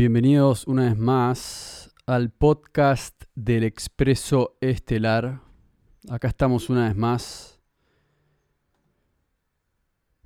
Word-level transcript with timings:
Bienvenidos 0.00 0.66
una 0.66 0.84
vez 0.84 0.96
más 0.96 1.92
al 2.06 2.30
podcast 2.30 3.24
del 3.34 3.64
Expreso 3.64 4.56
Estelar. 4.62 5.42
Acá 6.08 6.28
estamos 6.28 6.70
una 6.70 6.88
vez 6.88 6.96
más 6.96 7.60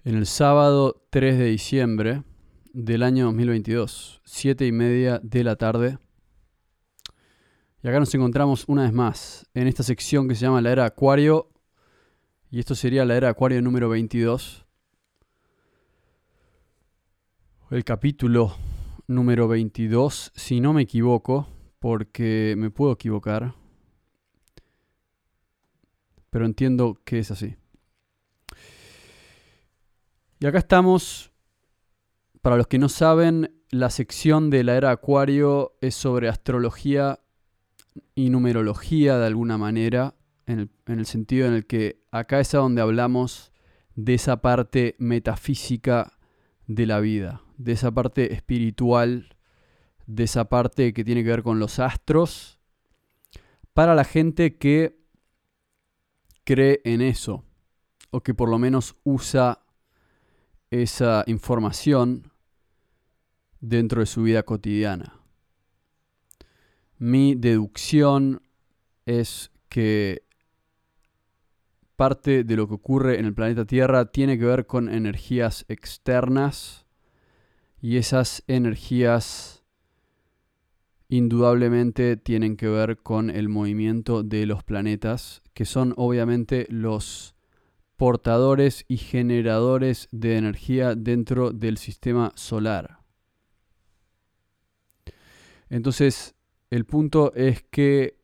en 0.05 0.14
el 0.14 0.27
sábado 0.27 1.05
3 1.10 1.38
de 1.38 1.47
diciembre 1.47 2.23
del 2.73 3.02
año 3.02 3.24
2022, 3.24 4.23
7 4.24 4.64
y 4.64 4.70
media 4.70 5.20
de 5.24 5.42
la 5.42 5.56
tarde. 5.56 5.98
Y 7.83 7.88
acá 7.88 7.98
nos 7.98 8.14
encontramos 8.14 8.66
una 8.69 8.83
vez 8.83 8.92
más 8.92 9.45
en 9.55 9.66
esta 9.66 9.83
sección 9.83 10.28
que 10.28 10.36
se 10.36 10.42
llama 10.42 10.61
la 10.61 10.70
era 10.70 10.84
Acuario. 10.84 11.50
Y 12.48 12.61
esto 12.61 12.77
sería 12.77 13.05
la 13.05 13.16
era 13.16 13.28
Acuario 13.28 13.61
número 13.61 13.88
22 13.88 14.64
el 17.70 17.83
capítulo 17.83 18.55
número 19.06 19.48
22, 19.48 20.33
si 20.34 20.60
no 20.60 20.72
me 20.72 20.83
equivoco, 20.83 21.48
porque 21.78 22.55
me 22.56 22.70
puedo 22.70 22.92
equivocar, 22.92 23.55
pero 26.30 26.47
entiendo 26.47 26.98
que 27.05 27.19
es 27.19 27.30
así. 27.30 27.56
Y 30.41 30.47
acá 30.47 30.58
estamos, 30.58 31.32
para 32.42 32.56
los 32.56 32.66
que 32.66 32.78
no 32.78 32.88
saben, 32.88 33.55
la 33.70 33.91
sección 33.91 34.50
de 34.50 34.64
la 34.64 34.77
era 34.77 34.91
Acuario 34.91 35.77
es 35.80 35.94
sobre 35.94 36.28
astrología 36.28 37.20
y 38.14 38.30
numerología 38.30 39.19
de 39.19 39.27
alguna 39.27 39.58
manera, 39.58 40.14
en 40.47 40.60
el, 40.60 40.70
en 40.86 40.98
el 40.98 41.06
sentido 41.06 41.47
en 41.47 41.55
el 41.55 41.66
que 41.66 42.02
acá 42.10 42.41
es 42.41 42.50
donde 42.52 42.82
hablamos 42.82 43.52
de 43.94 44.14
esa 44.14 44.41
parte 44.42 44.97
metafísica 44.98 46.19
de 46.66 46.86
la 46.86 47.00
vida 47.00 47.44
de 47.56 47.72
esa 47.72 47.91
parte 47.91 48.33
espiritual, 48.33 49.36
de 50.06 50.24
esa 50.24 50.48
parte 50.48 50.92
que 50.92 51.05
tiene 51.05 51.22
que 51.22 51.30
ver 51.30 51.42
con 51.42 51.58
los 51.58 51.78
astros, 51.78 52.58
para 53.72 53.94
la 53.94 54.05
gente 54.05 54.56
que 54.56 54.98
cree 56.44 56.80
en 56.84 57.00
eso, 57.00 57.44
o 58.10 58.20
que 58.20 58.34
por 58.34 58.48
lo 58.48 58.58
menos 58.58 58.97
usa 59.02 59.64
esa 60.70 61.25
información 61.27 62.30
dentro 63.60 64.00
de 64.00 64.06
su 64.06 64.22
vida 64.22 64.42
cotidiana. 64.42 65.20
Mi 66.98 67.34
deducción 67.34 68.42
es 69.06 69.50
que 69.69 70.25
parte 71.97 72.44
de 72.44 72.56
lo 72.56 72.69
que 72.69 72.75
ocurre 72.75 73.19
en 73.19 73.27
el 73.27 73.34
planeta 73.34 73.64
Tierra 73.64 74.06
tiene 74.06 74.38
que 74.38 74.44
ver 74.44 74.66
con 74.66 74.88
energías 74.88 75.64
externas 75.69 76.83
y 77.84 77.98
esas 77.98 78.42
energías 78.46 79.62
indudablemente 81.10 82.16
tienen 82.16 82.56
que 82.56 82.66
ver 82.66 82.97
con 82.97 83.28
el 83.28 83.50
movimiento 83.50 84.22
de 84.22 84.47
los 84.47 84.64
planetas, 84.64 85.42
que 85.53 85.66
son 85.66 85.92
obviamente 85.98 86.66
los 86.70 87.34
portadores 87.98 88.86
y 88.88 88.97
generadores 88.97 90.09
de 90.12 90.38
energía 90.38 90.94
dentro 90.94 91.50
del 91.50 91.76
sistema 91.76 92.32
solar. 92.36 93.00
Entonces, 95.69 96.34
el 96.70 96.86
punto 96.86 97.34
es 97.34 97.64
que 97.64 98.19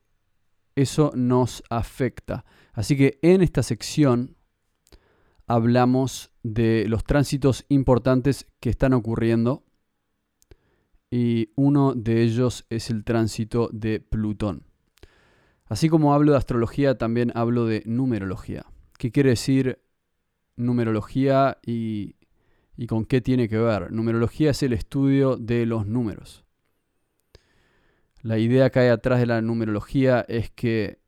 eso 0.75 1.13
nos 1.15 1.63
afecta. 1.69 2.47
Así 2.73 2.97
que 2.97 3.19
en 3.21 3.43
esta 3.43 3.63
sección 3.63 4.39
hablamos 5.51 6.31
de 6.45 6.85
los 6.87 7.03
tránsitos 7.03 7.67
importantes 7.69 8.47
que 8.61 8.71
están 8.71 8.93
ocurriendo 8.93 9.65
y 11.11 11.51
uno 11.57 11.93
de 11.93 12.23
ellos 12.23 12.67
es 12.71 12.89
el 12.89 13.03
tránsito 13.03 13.69
de 13.73 13.99
Plutón. 13.99 14.63
Así 15.65 15.89
como 15.89 16.15
hablo 16.15 16.31
de 16.31 16.39
astrología, 16.39 16.99
también 16.99 17.33
hablo 17.35 17.67
de 17.67 17.83
numerología. 17.85 18.65
¿Qué 18.97 19.11
quiere 19.11 19.31
decir 19.31 19.83
numerología 20.55 21.59
y, 21.67 22.15
y 22.77 22.87
con 22.87 23.05
qué 23.05 23.21
tiene 23.21 23.49
que 23.49 23.59
ver? 23.59 23.91
Numerología 23.91 24.53
es 24.53 24.63
el 24.63 24.73
estudio 24.73 25.37
de 25.37 25.67
los 25.67 25.85
números. 25.85 26.45
La 28.23 28.39
idea 28.39 28.71
que 28.71 28.79
hay 28.79 28.89
atrás 28.89 29.19
de 29.19 29.27
la 29.27 29.43
numerología 29.43 30.25
es 30.29 30.49
que 30.49 31.01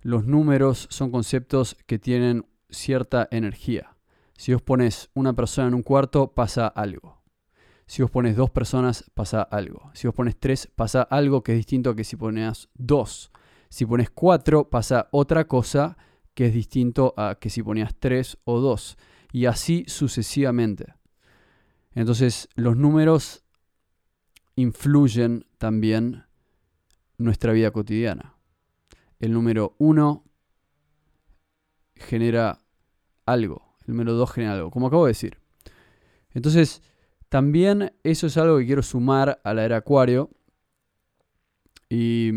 los 0.00 0.26
números 0.26 0.86
son 0.90 1.10
conceptos 1.10 1.76
que 1.86 1.98
tienen 1.98 2.46
cierta 2.70 3.28
energía. 3.30 3.96
Si 4.36 4.52
vos 4.52 4.62
pones 4.62 5.10
una 5.14 5.32
persona 5.34 5.68
en 5.68 5.74
un 5.74 5.82
cuarto, 5.82 6.32
pasa 6.34 6.66
algo. 6.66 7.22
Si 7.86 8.02
vos 8.02 8.10
pones 8.10 8.36
dos 8.36 8.50
personas, 8.50 9.10
pasa 9.14 9.42
algo. 9.42 9.90
Si 9.94 10.06
vos 10.06 10.14
pones 10.14 10.36
tres, 10.38 10.68
pasa 10.74 11.02
algo 11.02 11.42
que 11.42 11.52
es 11.52 11.58
distinto 11.58 11.90
a 11.90 11.96
que 11.96 12.04
si 12.04 12.16
pones 12.16 12.68
dos. 12.74 13.30
Si 13.68 13.86
pones 13.86 14.10
cuatro, 14.10 14.68
pasa 14.68 15.08
otra 15.12 15.46
cosa 15.46 15.96
que 16.34 16.46
es 16.46 16.52
distinto 16.52 17.14
a 17.16 17.36
que 17.40 17.48
si 17.48 17.62
ponías 17.62 17.94
tres 17.98 18.38
o 18.44 18.60
dos. 18.60 18.98
Y 19.32 19.46
así 19.46 19.84
sucesivamente. 19.86 20.94
Entonces, 21.94 22.48
los 22.56 22.76
números 22.76 23.44
influyen 24.54 25.46
también 25.58 26.24
nuestra 27.16 27.52
vida 27.52 27.70
cotidiana. 27.70 28.34
El 29.18 29.32
número 29.32 29.76
uno 29.78 30.25
genera 31.96 32.62
algo. 33.24 33.74
El 33.80 33.94
número 33.94 34.14
2 34.14 34.30
genera 34.30 34.54
algo, 34.54 34.70
como 34.70 34.86
acabo 34.86 35.06
de 35.06 35.10
decir. 35.10 35.38
Entonces, 36.30 36.82
también 37.28 37.92
eso 38.02 38.26
es 38.26 38.36
algo 38.36 38.58
que 38.58 38.66
quiero 38.66 38.82
sumar 38.82 39.40
a 39.42 39.54
la 39.54 39.64
era 39.64 39.78
Acuario. 39.78 40.30
Y, 41.88 42.30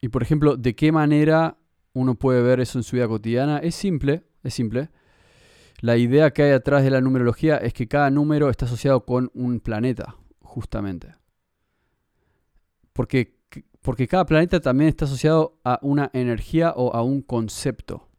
y, 0.00 0.08
por 0.08 0.22
ejemplo, 0.22 0.56
¿de 0.56 0.74
qué 0.74 0.92
manera 0.92 1.56
uno 1.92 2.14
puede 2.14 2.42
ver 2.42 2.60
eso 2.60 2.78
en 2.78 2.82
su 2.82 2.96
vida 2.96 3.08
cotidiana? 3.08 3.58
Es 3.58 3.74
simple, 3.74 4.24
es 4.42 4.54
simple. 4.54 4.90
La 5.80 5.96
idea 5.96 6.30
que 6.30 6.42
hay 6.42 6.52
atrás 6.52 6.84
de 6.84 6.90
la 6.90 7.00
numerología 7.00 7.56
es 7.56 7.72
que 7.72 7.88
cada 7.88 8.10
número 8.10 8.50
está 8.50 8.66
asociado 8.66 9.04
con 9.06 9.30
un 9.32 9.60
planeta, 9.60 10.16
justamente. 10.40 11.14
Porque, 12.92 13.38
porque 13.80 14.06
cada 14.06 14.26
planeta 14.26 14.60
también 14.60 14.88
está 14.88 15.06
asociado 15.06 15.58
a 15.64 15.78
una 15.80 16.10
energía 16.12 16.74
o 16.76 16.94
a 16.94 17.02
un 17.02 17.22
concepto. 17.22 18.09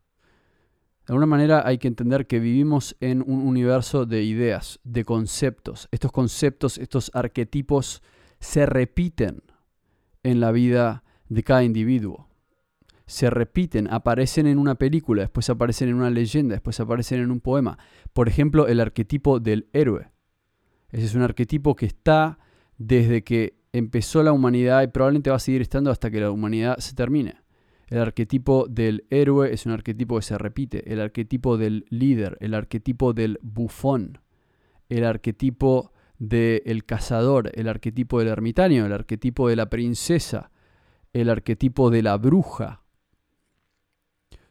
De 1.11 1.15
alguna 1.15 1.27
manera 1.27 1.67
hay 1.67 1.77
que 1.77 1.89
entender 1.89 2.25
que 2.25 2.39
vivimos 2.39 2.95
en 3.01 3.21
un 3.21 3.45
universo 3.45 4.05
de 4.05 4.23
ideas, 4.23 4.79
de 4.85 5.03
conceptos. 5.03 5.89
Estos 5.91 6.09
conceptos, 6.13 6.77
estos 6.77 7.11
arquetipos 7.13 8.01
se 8.39 8.65
repiten 8.65 9.43
en 10.23 10.39
la 10.39 10.53
vida 10.53 11.03
de 11.27 11.43
cada 11.43 11.65
individuo. 11.65 12.29
Se 13.07 13.29
repiten, 13.29 13.91
aparecen 13.91 14.47
en 14.47 14.57
una 14.57 14.75
película, 14.75 15.23
después 15.23 15.49
aparecen 15.49 15.89
en 15.89 15.95
una 15.95 16.09
leyenda, 16.09 16.55
después 16.55 16.79
aparecen 16.79 17.19
en 17.19 17.29
un 17.29 17.41
poema. 17.41 17.77
Por 18.13 18.29
ejemplo, 18.29 18.69
el 18.69 18.79
arquetipo 18.79 19.41
del 19.41 19.67
héroe. 19.73 20.11
Ese 20.91 21.07
es 21.07 21.13
un 21.13 21.23
arquetipo 21.23 21.75
que 21.75 21.87
está 21.87 22.39
desde 22.77 23.25
que 23.25 23.59
empezó 23.73 24.23
la 24.23 24.31
humanidad 24.31 24.81
y 24.81 24.87
probablemente 24.87 25.29
va 25.29 25.35
a 25.35 25.39
seguir 25.39 25.61
estando 25.61 25.91
hasta 25.91 26.09
que 26.09 26.21
la 26.21 26.31
humanidad 26.31 26.77
se 26.77 26.95
termine. 26.95 27.40
El 27.91 27.99
arquetipo 27.99 28.67
del 28.69 29.05
héroe 29.09 29.51
es 29.53 29.65
un 29.65 29.73
arquetipo 29.73 30.15
que 30.15 30.21
se 30.21 30.37
repite. 30.37 30.93
El 30.93 31.01
arquetipo 31.01 31.57
del 31.57 31.85
líder, 31.89 32.37
el 32.39 32.53
arquetipo 32.53 33.11
del 33.11 33.37
bufón, 33.41 34.19
el 34.87 35.03
arquetipo 35.03 35.91
del 36.17 36.85
cazador, 36.85 37.51
el 37.53 37.67
arquetipo 37.67 38.19
del 38.19 38.29
ermitaño, 38.29 38.85
el 38.85 38.93
arquetipo 38.93 39.49
de 39.49 39.57
la 39.57 39.69
princesa, 39.69 40.51
el 41.11 41.29
arquetipo 41.29 41.89
de 41.89 42.01
la 42.01 42.15
bruja. 42.15 42.81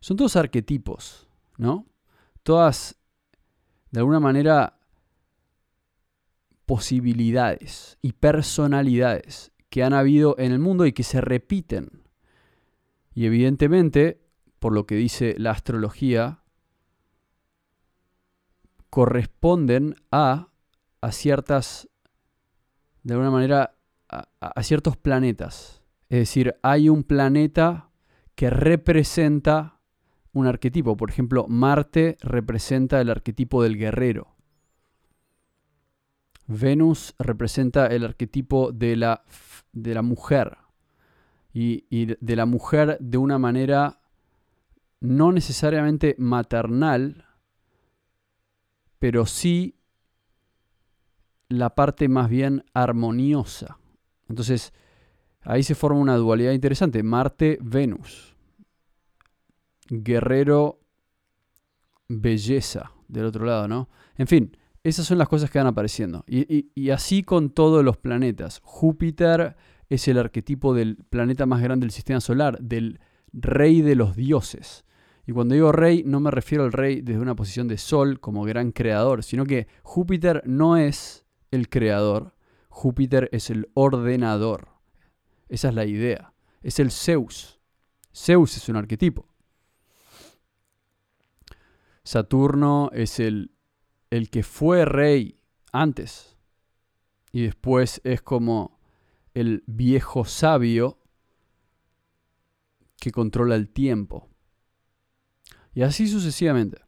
Son 0.01 0.19
todos 0.19 0.37
arquetipos, 0.37 1.27
¿no? 1.57 1.87
Todas, 2.43 3.01
de 3.91 4.01
alguna 4.01 4.21
manera, 4.21 4.79
posibilidades 6.67 7.97
y 8.03 8.13
personalidades 8.13 9.51
que 9.71 9.83
han 9.83 9.95
habido 9.95 10.37
en 10.39 10.53
el 10.53 10.59
mundo 10.59 10.85
y 10.85 10.93
que 10.93 11.05
se 11.05 11.23
repiten 11.23 12.00
y 13.15 13.27
evidentemente, 13.27 14.21
por 14.59 14.73
lo 14.73 14.87
que 14.87 14.95
dice 14.95 15.35
la 15.39 15.51
astrología, 15.51 16.43
corresponden 18.89 19.97
a, 20.11 20.49
a 21.01 21.13
ciertas, 21.13 21.89
de 23.03 23.15
alguna 23.15 23.31
manera, 23.31 23.77
a, 24.09 24.29
a 24.41 24.63
ciertos 24.63 24.97
planetas. 24.97 25.83
Es 26.09 26.19
decir, 26.19 26.57
hay 26.63 26.89
un 26.89 27.05
planeta 27.05 27.91
que 28.35 28.51
representa 28.51 29.81
un 30.33 30.47
arquetipo. 30.47 30.97
Por 30.97 31.11
ejemplo, 31.11 31.47
Marte 31.49 32.17
representa 32.21 33.01
el 33.01 33.11
arquetipo 33.11 33.63
del 33.63 33.77
guerrero. 33.77 34.37
Venus 36.47 37.15
representa 37.19 37.87
el 37.87 38.05
arquetipo 38.05 38.73
de 38.73 38.97
la, 38.97 39.25
de 39.73 39.95
la 39.95 40.03
mujer 40.03 40.59
y, 41.53 42.07
de 42.07 42.37
la 42.37 42.47
mujer 42.47 42.97
de 43.01 43.19
una 43.19 43.39
manera 43.39 44.01
no 45.01 45.33
necesariamente 45.33 46.15
maternal, 46.19 47.25
pero 48.99 49.27
sí 49.27 49.77
la 51.49 51.75
parte 51.75 52.09
más 52.09 52.29
bien 52.29 52.65
armoniosa. 52.75 53.79
Entonces, 54.29 54.73
ahí 55.43 55.63
se 55.63 55.75
forma 55.75 55.99
una 55.99 56.17
dualidad 56.17 56.53
interesante. 56.53 57.03
Marte-Venus. 57.03 58.37
Guerrero, 59.89 60.81
belleza 62.07 62.93
del 63.09 63.25
otro 63.25 63.45
lado, 63.45 63.67
¿no? 63.67 63.89
En 64.17 64.29
fin, 64.29 64.57
esas 64.83 65.07
son 65.07 65.19
las 65.19 65.29
cosas 65.29 65.51
que 65.51 65.59
van 65.59 65.67
apareciendo. 65.67 66.25
Y, 66.27 66.91
así 66.91 67.23
con 67.23 67.51
todos 67.51 67.85
los 67.85 67.97
planetas. 67.97 68.61
Júpiter 68.63 69.57
es 69.91 70.07
el 70.09 70.19
arquetipo 70.19 70.73
del 70.73 70.97
planeta 71.11 71.45
más 71.47 71.61
grande 71.61 71.85
del 71.85 71.91
sistema 71.91 72.21
solar, 72.21 72.59
del 72.61 73.01
rey 73.33 73.83
de 73.83 73.97
los 73.97 74.17
dioses. 74.17 74.85
Y 75.27 75.33
cuando 75.33 75.55
digo 75.55 75.73
rey, 75.73 76.03
no 76.07 76.21
me 76.21 76.31
refiero 76.31 76.65
al 76.65 76.73
rey 76.73 77.03
desde 77.03 77.21
una 77.21 77.35
posición 77.35 77.69
de 77.69 77.77
sol 77.77 78.21
como 78.21 78.45
gran 78.45 78.73
creador, 78.73 79.23
sino 79.25 79.45
que 79.45 79.67
Júpiter 79.83 80.43
no 80.47 80.77
es 80.77 81.27
el 81.51 81.69
creador, 81.69 82.35
Júpiter 82.69 83.29
es 83.33 83.51
el 83.51 83.69
ordenador. 83.75 84.69
Esa 85.49 85.69
es 85.69 85.75
la 85.75 85.85
idea. 85.85 86.33
Es 86.63 86.79
el 86.79 86.93
Zeus. 86.93 87.61
Zeus 88.15 88.57
es 88.57 88.69
un 88.69 88.77
arquetipo. 88.77 89.27
Saturno 92.05 92.91
es 92.93 93.19
el, 93.19 93.51
el 94.11 94.31
que 94.31 94.45
fue 94.45 94.85
rey 94.85 95.41
antes. 95.73 96.37
Y 97.33 97.43
después 97.43 98.01
es 98.05 98.23
como 98.23 98.80
el 99.35 99.63
viejo 99.67 100.25
sabio 100.25 100.99
que 103.01 103.11
controla 103.11 103.57
el 103.57 103.69
tiempo. 103.69 104.29
Y 105.73 105.83
así 105.83 106.09
sucesivamente. 106.09 106.79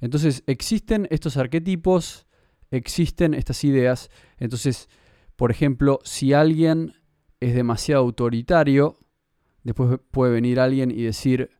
Entonces 0.00 0.42
existen 0.46 1.06
estos 1.10 1.36
arquetipos, 1.36 2.26
existen 2.70 3.34
estas 3.34 3.64
ideas. 3.64 4.10
Entonces, 4.38 4.88
por 5.36 5.50
ejemplo, 5.50 6.00
si 6.04 6.32
alguien 6.32 6.94
es 7.40 7.54
demasiado 7.54 8.02
autoritario, 8.02 8.98
después 9.62 9.98
puede 10.10 10.32
venir 10.32 10.60
alguien 10.60 10.90
y 10.90 11.02
decir 11.02 11.50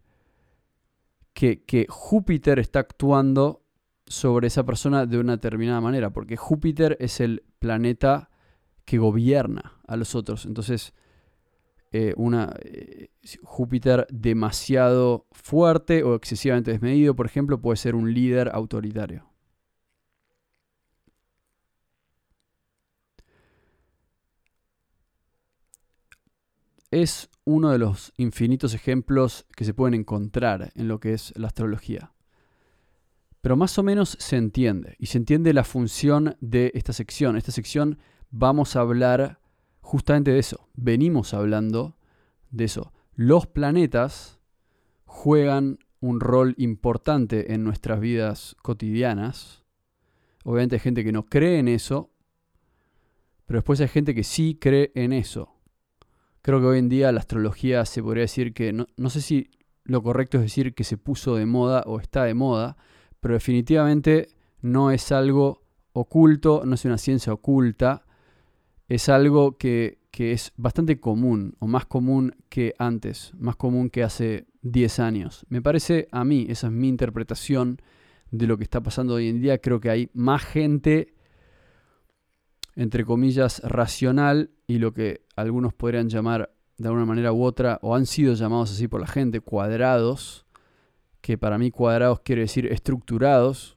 que, 1.33 1.65
que 1.65 1.87
Júpiter 1.89 2.59
está 2.59 2.81
actuando 2.81 3.63
sobre 4.07 4.47
esa 4.47 4.65
persona 4.65 5.07
de 5.07 5.19
una 5.19 5.33
determinada 5.33 5.81
manera, 5.81 6.11
porque 6.11 6.37
Júpiter 6.37 6.97
es 7.01 7.21
el 7.21 7.45
planeta 7.59 8.31
que 8.87 8.99
gobierna 8.99 9.75
a 9.87 9.97
los 9.97 10.15
otros. 10.15 10.47
Entonces, 10.47 10.95
eh, 11.93 12.15
una, 12.17 12.55
eh, 12.63 13.11
Júpiter 13.43 14.07
demasiado 14.11 15.27
fuerte 15.33 16.03
o 16.03 16.15
excesivamente 16.15 16.71
desmedido, 16.71 17.15
por 17.15 17.27
ejemplo, 17.27 17.61
puede 17.61 17.77
ser 17.77 17.95
un 17.95 18.15
líder 18.15 18.49
autoritario. 18.53 19.29
Es 26.91 27.29
uno 27.45 27.71
de 27.71 27.79
los 27.79 28.13
infinitos 28.17 28.73
ejemplos 28.73 29.47
que 29.57 29.65
se 29.65 29.75
pueden 29.75 29.95
encontrar 29.95 30.71
en 30.77 30.89
lo 30.89 31.01
que 31.01 31.13
es 31.13 31.33
la 31.37 31.49
astrología. 31.49 32.13
Pero 33.41 33.57
más 33.57 33.79
o 33.79 33.83
menos 33.83 34.17
se 34.21 34.37
entiende, 34.37 34.97
y 34.99 35.07
se 35.07 35.19
entiende 35.19 35.53
la 35.53 35.65
función 35.65 36.37
de 36.41 36.73
esta 36.75 36.93
sección. 36.93 37.37
Esta 37.37 37.53
sección 37.53 37.99
vamos 38.31 38.77
a 38.77 38.81
hablar 38.81 39.41
justamente 39.81 40.33
de 40.33 40.39
eso. 40.39 40.69
Venimos 40.75 41.35
hablando 41.35 41.97
de 42.51 42.65
eso. 42.65 42.93
Los 43.15 43.47
planetas 43.47 44.39
juegan 45.05 45.79
un 46.01 46.21
rol 46.21 46.55
importante 46.59 47.55
en 47.55 47.65
nuestras 47.65 48.01
vidas 48.01 48.57
cotidianas. 48.63 49.65
Obviamente 50.45 50.77
hay 50.77 50.81
gente 50.81 51.05
que 51.05 51.13
no 51.13 51.25
cree 51.27 51.59
en 51.59 51.69
eso, 51.69 52.11
pero 53.47 53.59
después 53.59 53.81
hay 53.81 53.89
gente 53.89 54.15
que 54.15 54.25
sí 54.25 54.59
cree 54.61 54.93
en 54.95 55.13
eso. 55.13 55.55
Creo 56.43 56.61
que 56.61 56.67
hoy 56.67 56.79
en 56.79 56.89
día 56.89 57.11
la 57.13 57.21
astrología 57.21 57.85
se 57.85 58.03
podría 58.03 58.23
decir 58.23 58.53
que, 58.55 58.73
no, 58.73 58.87
no 58.97 59.11
sé 59.11 59.21
si 59.21 59.51
lo 59.85 60.03
correcto 60.03 60.39
es 60.39 60.45
decir 60.45 60.75
que 60.75 60.85
se 60.85 60.97
puso 60.97 61.37
de 61.37 61.47
moda 61.47 61.83
o 61.87 62.01
está 62.01 62.25
de 62.25 62.35
moda, 62.35 62.77
pero 63.21 63.35
definitivamente 63.35 64.29
no 64.61 64.91
es 64.91 65.11
algo 65.13 65.63
oculto, 65.93 66.63
no 66.65 66.75
es 66.75 66.85
una 66.85 66.99
ciencia 66.99 67.33
oculta, 67.33 68.06
es 68.89 69.09
algo 69.09 69.57
que, 69.57 69.99
es 70.19 70.53
bastante 70.57 70.99
común, 70.99 71.57
o 71.59 71.67
más 71.67 71.87
común 71.87 72.35
que 72.49 72.75
antes, 72.79 73.33
más 73.37 73.57
común 73.57 73.91
que 73.91 74.03
hace 74.03 74.47
10 74.63 74.99
años. 75.01 75.45
Me 75.51 75.61
parece 75.61 76.09
a 76.11 76.25
mí, 76.25 76.47
esa 76.49 76.69
es 76.69 76.73
mi 76.73 76.89
interpretación 76.89 77.83
de 78.31 78.47
lo 78.47 78.57
que 78.57 78.65
está 78.65 78.81
pasando 78.83 79.15
hoy 79.15 79.29
en 79.29 79.41
día, 79.41 79.59
creo 79.59 79.79
que 79.79 79.91
hay 79.91 80.11
más 80.15 80.43
gente, 80.43 81.15
entre 82.77 83.05
comillas, 83.05 83.61
racional 83.63 84.51
y 84.67 84.79
lo 84.79 84.95
que 84.95 85.23
algunos 85.37 85.75
podrían 85.75 86.09
llamar 86.09 86.51
de 86.79 86.89
alguna 86.89 87.07
manera 87.07 87.33
u 87.33 87.43
otra, 87.43 87.79
o 87.83 87.95
han 87.95 88.07
sido 88.07 88.35
llamados 88.35 88.73
así 88.73 88.89
por 88.89 89.01
la 89.01 89.07
gente, 89.07 89.41
cuadrados, 89.41 90.47
que 91.21 91.37
para 91.37 91.59
mí 91.59 91.71
cuadrados 91.71 92.21
quiere 92.21 92.43
decir 92.43 92.67
estructurados, 92.73 93.77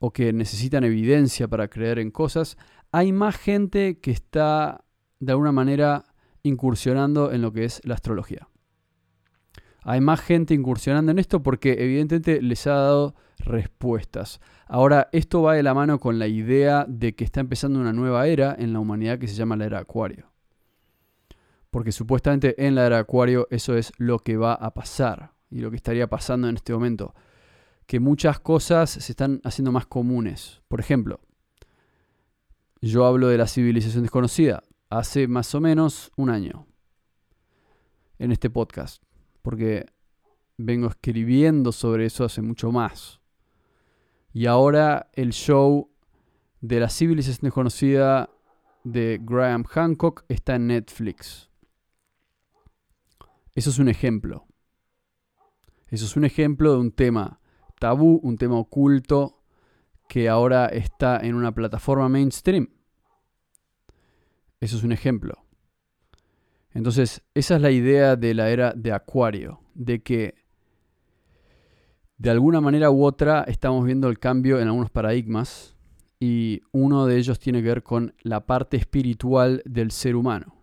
o 0.00 0.12
que 0.12 0.32
necesitan 0.32 0.82
evidencia 0.82 1.46
para 1.46 1.68
creer 1.68 1.98
en 1.98 2.10
cosas, 2.10 2.56
hay 2.92 3.12
más 3.12 3.36
gente 3.36 3.98
que 3.98 4.10
está 4.10 4.84
de 5.20 5.32
alguna 5.32 5.52
manera 5.52 6.04
incursionando 6.42 7.32
en 7.32 7.42
lo 7.42 7.52
que 7.52 7.64
es 7.64 7.80
la 7.84 7.94
astrología. 7.94 8.48
Hay 9.82 10.00
más 10.00 10.20
gente 10.20 10.54
incursionando 10.54 11.12
en 11.12 11.18
esto 11.18 11.42
porque 11.42 11.76
evidentemente 11.78 12.42
les 12.42 12.66
ha 12.66 12.74
dado 12.74 13.14
respuestas. 13.38 14.40
Ahora, 14.66 15.08
esto 15.12 15.42
va 15.42 15.54
de 15.54 15.62
la 15.62 15.74
mano 15.74 15.98
con 15.98 16.18
la 16.18 16.26
idea 16.26 16.84
de 16.86 17.14
que 17.14 17.24
está 17.24 17.40
empezando 17.40 17.80
una 17.80 17.92
nueva 17.92 18.26
era 18.26 18.54
en 18.58 18.72
la 18.72 18.80
humanidad 18.80 19.18
que 19.18 19.28
se 19.28 19.34
llama 19.34 19.56
la 19.56 19.66
era 19.66 19.78
Acuario. 19.78 20.30
Porque 21.70 21.92
supuestamente 21.92 22.66
en 22.66 22.74
la 22.74 22.86
era 22.86 22.98
Acuario 22.98 23.46
eso 23.50 23.76
es 23.76 23.92
lo 23.96 24.18
que 24.18 24.36
va 24.36 24.54
a 24.54 24.74
pasar 24.74 25.32
y 25.50 25.60
lo 25.60 25.70
que 25.70 25.76
estaría 25.76 26.08
pasando 26.08 26.48
en 26.48 26.56
este 26.56 26.72
momento. 26.72 27.14
Que 27.86 28.00
muchas 28.00 28.38
cosas 28.38 28.90
se 28.90 29.12
están 29.12 29.40
haciendo 29.44 29.72
más 29.72 29.86
comunes. 29.86 30.60
Por 30.68 30.80
ejemplo, 30.80 31.20
yo 32.80 33.04
hablo 33.04 33.28
de 33.28 33.38
la 33.38 33.46
civilización 33.46 34.02
desconocida 34.02 34.62
hace 34.88 35.28
más 35.28 35.54
o 35.54 35.60
menos 35.60 36.10
un 36.16 36.30
año 36.30 36.66
en 38.18 38.32
este 38.32 38.50
podcast, 38.50 39.02
porque 39.42 39.86
vengo 40.56 40.88
escribiendo 40.88 41.72
sobre 41.72 42.06
eso 42.06 42.24
hace 42.24 42.42
mucho 42.42 42.72
más. 42.72 43.20
Y 44.32 44.46
ahora 44.46 45.10
el 45.14 45.32
show 45.32 45.90
de 46.60 46.80
la 46.80 46.88
civilización 46.88 47.46
desconocida 47.46 48.30
de 48.84 49.18
Graham 49.22 49.64
Hancock 49.64 50.24
está 50.28 50.56
en 50.56 50.68
Netflix. 50.68 51.50
Eso 53.54 53.70
es 53.70 53.78
un 53.78 53.88
ejemplo. 53.88 54.46
Eso 55.88 56.04
es 56.04 56.16
un 56.16 56.24
ejemplo 56.24 56.72
de 56.72 56.78
un 56.78 56.92
tema 56.92 57.40
tabú, 57.78 58.20
un 58.22 58.36
tema 58.36 58.58
oculto 58.58 59.39
que 60.10 60.28
ahora 60.28 60.66
está 60.66 61.20
en 61.20 61.36
una 61.36 61.54
plataforma 61.54 62.08
mainstream. 62.08 62.68
Eso 64.58 64.76
es 64.76 64.82
un 64.82 64.90
ejemplo. 64.90 65.46
Entonces, 66.74 67.22
esa 67.32 67.54
es 67.54 67.62
la 67.62 67.70
idea 67.70 68.16
de 68.16 68.34
la 68.34 68.50
era 68.50 68.72
de 68.72 68.90
Acuario, 68.90 69.60
de 69.72 70.02
que 70.02 70.34
de 72.18 72.28
alguna 72.28 72.60
manera 72.60 72.90
u 72.90 73.04
otra 73.04 73.44
estamos 73.44 73.86
viendo 73.86 74.08
el 74.08 74.18
cambio 74.18 74.58
en 74.58 74.66
algunos 74.66 74.90
paradigmas 74.90 75.76
y 76.18 76.60
uno 76.72 77.06
de 77.06 77.16
ellos 77.16 77.38
tiene 77.38 77.62
que 77.62 77.68
ver 77.68 77.84
con 77.84 78.12
la 78.22 78.46
parte 78.46 78.78
espiritual 78.78 79.62
del 79.64 79.92
ser 79.92 80.16
humano, 80.16 80.56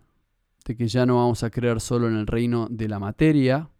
de 0.66 0.76
que 0.76 0.88
ya 0.88 1.06
no 1.06 1.16
vamos 1.16 1.42
a 1.42 1.48
creer 1.48 1.80
solo 1.80 2.06
en 2.06 2.16
el 2.16 2.26
reino 2.26 2.68
de 2.70 2.86
la 2.86 2.98
materia, 2.98 3.70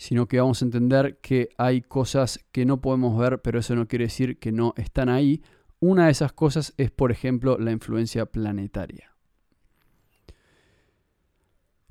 sino 0.00 0.28
que 0.28 0.40
vamos 0.40 0.62
a 0.62 0.64
entender 0.64 1.18
que 1.20 1.50
hay 1.58 1.82
cosas 1.82 2.40
que 2.52 2.64
no 2.64 2.80
podemos 2.80 3.18
ver, 3.18 3.42
pero 3.42 3.58
eso 3.58 3.76
no 3.76 3.86
quiere 3.86 4.06
decir 4.06 4.38
que 4.38 4.50
no 4.50 4.72
están 4.78 5.10
ahí. 5.10 5.42
Una 5.78 6.06
de 6.06 6.12
esas 6.12 6.32
cosas 6.32 6.72
es, 6.78 6.90
por 6.90 7.12
ejemplo, 7.12 7.58
la 7.58 7.70
influencia 7.70 8.24
planetaria. 8.24 9.14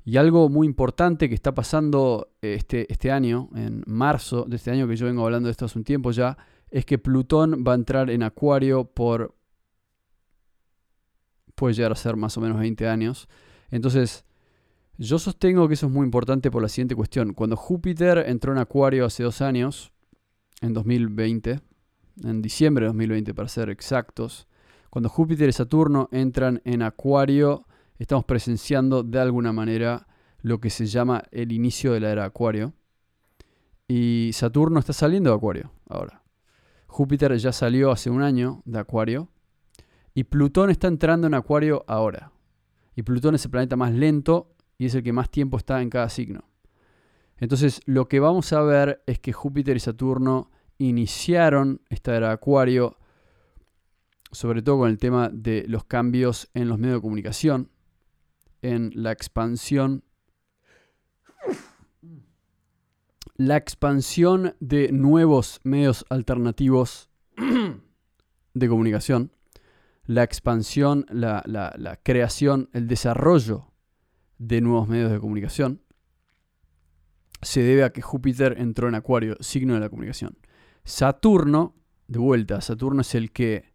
Y 0.04 0.16
algo 0.16 0.48
muy 0.48 0.66
importante 0.66 1.28
que 1.28 1.36
está 1.36 1.54
pasando 1.54 2.32
este, 2.42 2.92
este 2.92 3.12
año, 3.12 3.48
en 3.54 3.84
marzo 3.86 4.44
de 4.44 4.56
este 4.56 4.72
año, 4.72 4.88
que 4.88 4.96
yo 4.96 5.06
vengo 5.06 5.24
hablando 5.24 5.46
de 5.46 5.52
esto 5.52 5.66
hace 5.66 5.78
un 5.78 5.84
tiempo 5.84 6.10
ya, 6.10 6.36
es 6.68 6.84
que 6.84 6.98
Plutón 6.98 7.62
va 7.64 7.72
a 7.72 7.76
entrar 7.76 8.10
en 8.10 8.24
Acuario 8.24 8.86
por, 8.86 9.36
puede 11.54 11.74
llegar 11.74 11.92
a 11.92 11.94
ser 11.94 12.16
más 12.16 12.36
o 12.36 12.40
menos 12.40 12.58
20 12.58 12.88
años. 12.88 13.28
Entonces, 13.70 14.24
yo 15.06 15.18
sostengo 15.18 15.66
que 15.66 15.74
eso 15.74 15.86
es 15.86 15.92
muy 15.92 16.04
importante 16.04 16.50
por 16.50 16.60
la 16.60 16.68
siguiente 16.68 16.94
cuestión. 16.94 17.32
Cuando 17.32 17.56
Júpiter 17.56 18.18
entró 18.26 18.52
en 18.52 18.58
Acuario 18.58 19.06
hace 19.06 19.22
dos 19.22 19.40
años, 19.40 19.92
en 20.60 20.74
2020, 20.74 21.58
en 22.22 22.42
diciembre 22.42 22.84
de 22.84 22.88
2020 22.88 23.32
para 23.32 23.48
ser 23.48 23.70
exactos, 23.70 24.46
cuando 24.90 25.08
Júpiter 25.08 25.48
y 25.48 25.52
Saturno 25.52 26.10
entran 26.12 26.60
en 26.66 26.82
Acuario, 26.82 27.66
estamos 27.98 28.26
presenciando 28.26 29.02
de 29.02 29.18
alguna 29.18 29.54
manera 29.54 30.06
lo 30.42 30.60
que 30.60 30.68
se 30.68 30.84
llama 30.84 31.22
el 31.30 31.52
inicio 31.52 31.94
de 31.94 32.00
la 32.00 32.10
era 32.10 32.24
Acuario. 32.26 32.74
Y 33.88 34.32
Saturno 34.34 34.80
está 34.80 34.92
saliendo 34.92 35.30
de 35.30 35.36
Acuario 35.36 35.72
ahora. 35.88 36.22
Júpiter 36.86 37.34
ya 37.38 37.52
salió 37.52 37.90
hace 37.90 38.10
un 38.10 38.20
año 38.20 38.62
de 38.66 38.80
Acuario 38.80 39.28
Y 40.12 40.24
Plutón 40.24 40.68
está 40.68 40.88
entrando 40.88 41.26
en 41.26 41.32
Acuario 41.32 41.86
ahora. 41.88 42.32
Y 42.94 43.02
Plutón 43.02 43.34
es 43.34 43.46
el 43.46 43.50
planeta 43.50 43.76
más 43.76 43.92
lento 43.92 44.56
y 44.80 44.86
es 44.86 44.94
el 44.94 45.02
que 45.02 45.12
más 45.12 45.28
tiempo 45.28 45.58
está 45.58 45.82
en 45.82 45.90
cada 45.90 46.08
signo. 46.08 46.48
Entonces, 47.36 47.82
lo 47.84 48.08
que 48.08 48.18
vamos 48.18 48.50
a 48.54 48.62
ver 48.62 49.02
es 49.06 49.18
que 49.18 49.34
Júpiter 49.34 49.76
y 49.76 49.80
Saturno 49.80 50.50
iniciaron 50.78 51.82
esta 51.90 52.16
era 52.16 52.28
de 52.28 52.32
Acuario, 52.32 52.96
sobre 54.32 54.62
todo 54.62 54.78
con 54.78 54.88
el 54.88 54.96
tema 54.96 55.28
de 55.30 55.66
los 55.68 55.84
cambios 55.84 56.48
en 56.54 56.70
los 56.70 56.78
medios 56.78 56.96
de 56.96 57.02
comunicación, 57.02 57.68
en 58.62 58.90
la 58.94 59.12
expansión 59.12 60.02
la 63.36 63.58
expansión 63.58 64.54
de 64.60 64.92
nuevos 64.92 65.60
medios 65.62 66.06
alternativos 66.08 67.10
de 68.54 68.68
comunicación, 68.68 69.30
la 70.06 70.22
expansión, 70.22 71.04
la, 71.10 71.42
la, 71.46 72.00
creación, 72.02 72.70
el 72.72 72.86
desarrollo 72.86 73.69
de 74.40 74.62
nuevos 74.62 74.88
medios 74.88 75.12
de 75.12 75.20
comunicación, 75.20 75.82
se 77.42 77.62
debe 77.62 77.84
a 77.84 77.90
que 77.90 78.00
Júpiter 78.00 78.56
entró 78.58 78.88
en 78.88 78.94
Acuario, 78.94 79.36
signo 79.40 79.74
de 79.74 79.80
la 79.80 79.90
comunicación. 79.90 80.38
Saturno, 80.82 81.76
de 82.08 82.18
vuelta, 82.18 82.60
Saturno 82.60 83.02
es 83.02 83.14
el 83.14 83.30
que... 83.32 83.70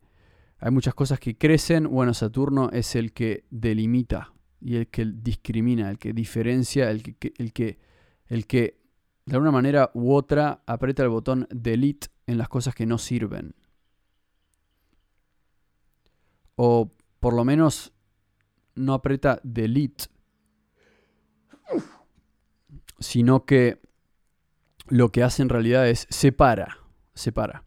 Hay 0.57 0.71
muchas 0.71 0.95
cosas 0.95 1.19
que 1.19 1.37
crecen, 1.37 1.87
bueno, 1.89 2.13
Saturno 2.13 2.71
es 2.71 2.95
el 2.95 3.13
que 3.13 3.45
delimita 3.51 4.33
y 4.59 4.77
el 4.77 4.87
que 4.87 5.05
discrimina, 5.05 5.91
el 5.91 5.99
que 5.99 6.13
diferencia, 6.13 6.89
el 6.89 7.03
que, 7.03 7.33
el 7.37 7.53
que, 7.53 7.77
el 8.25 8.47
que 8.47 8.79
de 9.25 9.35
alguna 9.35 9.51
manera 9.51 9.91
u 9.93 10.13
otra 10.13 10.63
aprieta 10.65 11.03
el 11.03 11.09
botón 11.09 11.47
delete 11.51 12.07
en 12.25 12.39
las 12.39 12.47
cosas 12.47 12.73
que 12.73 12.87
no 12.87 12.97
sirven. 12.97 13.53
O 16.55 16.91
por 17.19 17.35
lo 17.35 17.43
menos 17.43 17.93
no 18.73 18.93
aprieta 18.93 19.39
delete, 19.43 20.05
sino 22.99 23.45
que 23.45 23.81
lo 24.87 25.11
que 25.11 25.23
hace 25.23 25.41
en 25.41 25.49
realidad 25.49 25.87
es 25.87 26.07
separa, 26.09 26.79
separa. 27.13 27.63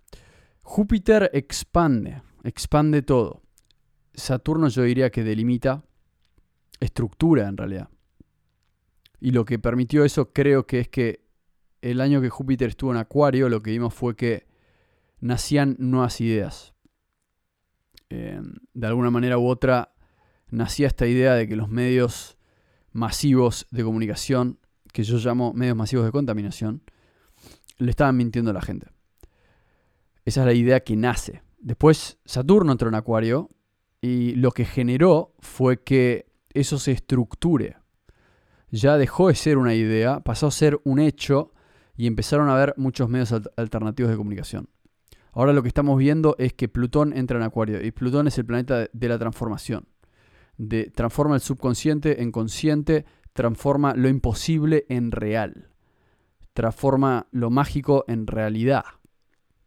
Júpiter 0.63 1.31
expande, 1.33 2.23
expande 2.45 3.03
todo. 3.03 3.43
Saturno 4.15 4.69
yo 4.69 4.83
diría 4.83 5.11
que 5.11 5.25
delimita, 5.25 5.85
estructura 6.81 7.49
en 7.49 7.57
realidad. 7.57 7.89
Y 9.21 9.33
lo 9.33 9.45
que 9.45 9.59
permitió 9.59 10.05
eso 10.05 10.33
creo 10.33 10.67
que 10.67 10.81
es 10.81 10.89
que 10.89 11.25
el 11.83 12.01
año 12.01 12.21
que 12.21 12.31
Júpiter 12.31 12.69
estuvo 12.69 12.91
en 12.91 12.99
Acuario, 12.99 13.49
lo 13.49 13.63
que 13.63 13.71
vimos 13.71 13.95
fue 13.95 14.17
que 14.17 14.47
nacían 15.21 15.77
nuevas 15.79 16.21
ideas. 16.21 16.75
Em, 18.11 18.55
de 18.75 18.87
alguna 18.87 19.11
manera 19.11 19.39
u 19.39 19.47
otra, 19.47 19.95
nacía 20.51 20.87
esta 20.87 21.07
idea 21.07 21.35
de 21.35 21.49
que 21.49 21.57
los 21.57 21.69
medios 21.69 22.39
masivos 22.93 23.67
de 23.71 23.85
comunicación, 23.85 24.59
que 24.93 25.03
yo 25.03 25.19
llamo 25.19 25.53
medios 25.53 25.77
masivos 25.77 26.05
de 26.05 26.13
contaminación, 26.13 26.83
le 27.79 27.91
estaban 27.91 28.17
mintiendo 28.17 28.51
a 28.51 28.55
la 28.55 28.63
gente. 28.63 28.89
Esa 30.25 30.41
es 30.41 30.47
la 30.47 30.53
idea 30.53 30.81
que 30.81 30.97
nace. 30.97 31.43
Después 31.59 32.19
Saturno 32.25 32.73
entró 32.73 32.89
en 32.89 32.95
Acuario 32.95 33.51
y 34.01 34.35
lo 34.35 34.53
que 34.53 34.65
generó 34.65 35.35
fue 35.41 35.83
que 35.83 36.27
eso 36.51 36.79
se 36.79 36.93
estructure. 36.93 37.77
Ya 38.71 38.99
dejó 38.99 39.29
de 39.29 39.35
ser 39.35 39.59
una 39.59 39.75
idea, 39.75 40.21
pasó 40.21 40.49
a 40.49 40.51
ser 40.51 40.81
un 40.85 40.99
hecho 40.99 41.53
y 41.97 42.07
empezaron 42.07 42.49
a 42.49 42.55
haber 42.55 42.75
muchos 42.77 43.09
medios 43.09 43.35
alternativos 43.57 44.11
de 44.11 44.17
comunicación. 44.17 44.69
Ahora 45.33 45.53
lo 45.53 45.63
que 45.63 45.69
estamos 45.69 45.99
viendo 45.99 46.37
es 46.39 46.53
que 46.53 46.69
Plutón 46.69 47.17
entra 47.17 47.39
en 47.39 47.45
Acuario 47.45 47.85
y 47.85 47.91
Plutón 47.91 48.29
es 48.29 48.39
el 48.39 48.45
planeta 48.45 48.89
de 48.93 49.09
la 49.09 49.19
transformación. 49.19 49.89
De, 50.57 50.91
transforma 50.91 51.37
el 51.37 51.41
subconsciente 51.41 52.23
en 52.23 52.33
consciente, 52.33 53.05
transforma 53.39 53.95
lo 53.95 54.09
imposible 54.09 54.85
en 54.89 55.13
real, 55.13 55.69
transforma 56.55 57.29
lo 57.31 57.51
mágico 57.51 58.05
en 58.09 58.27
realidad. 58.27 58.83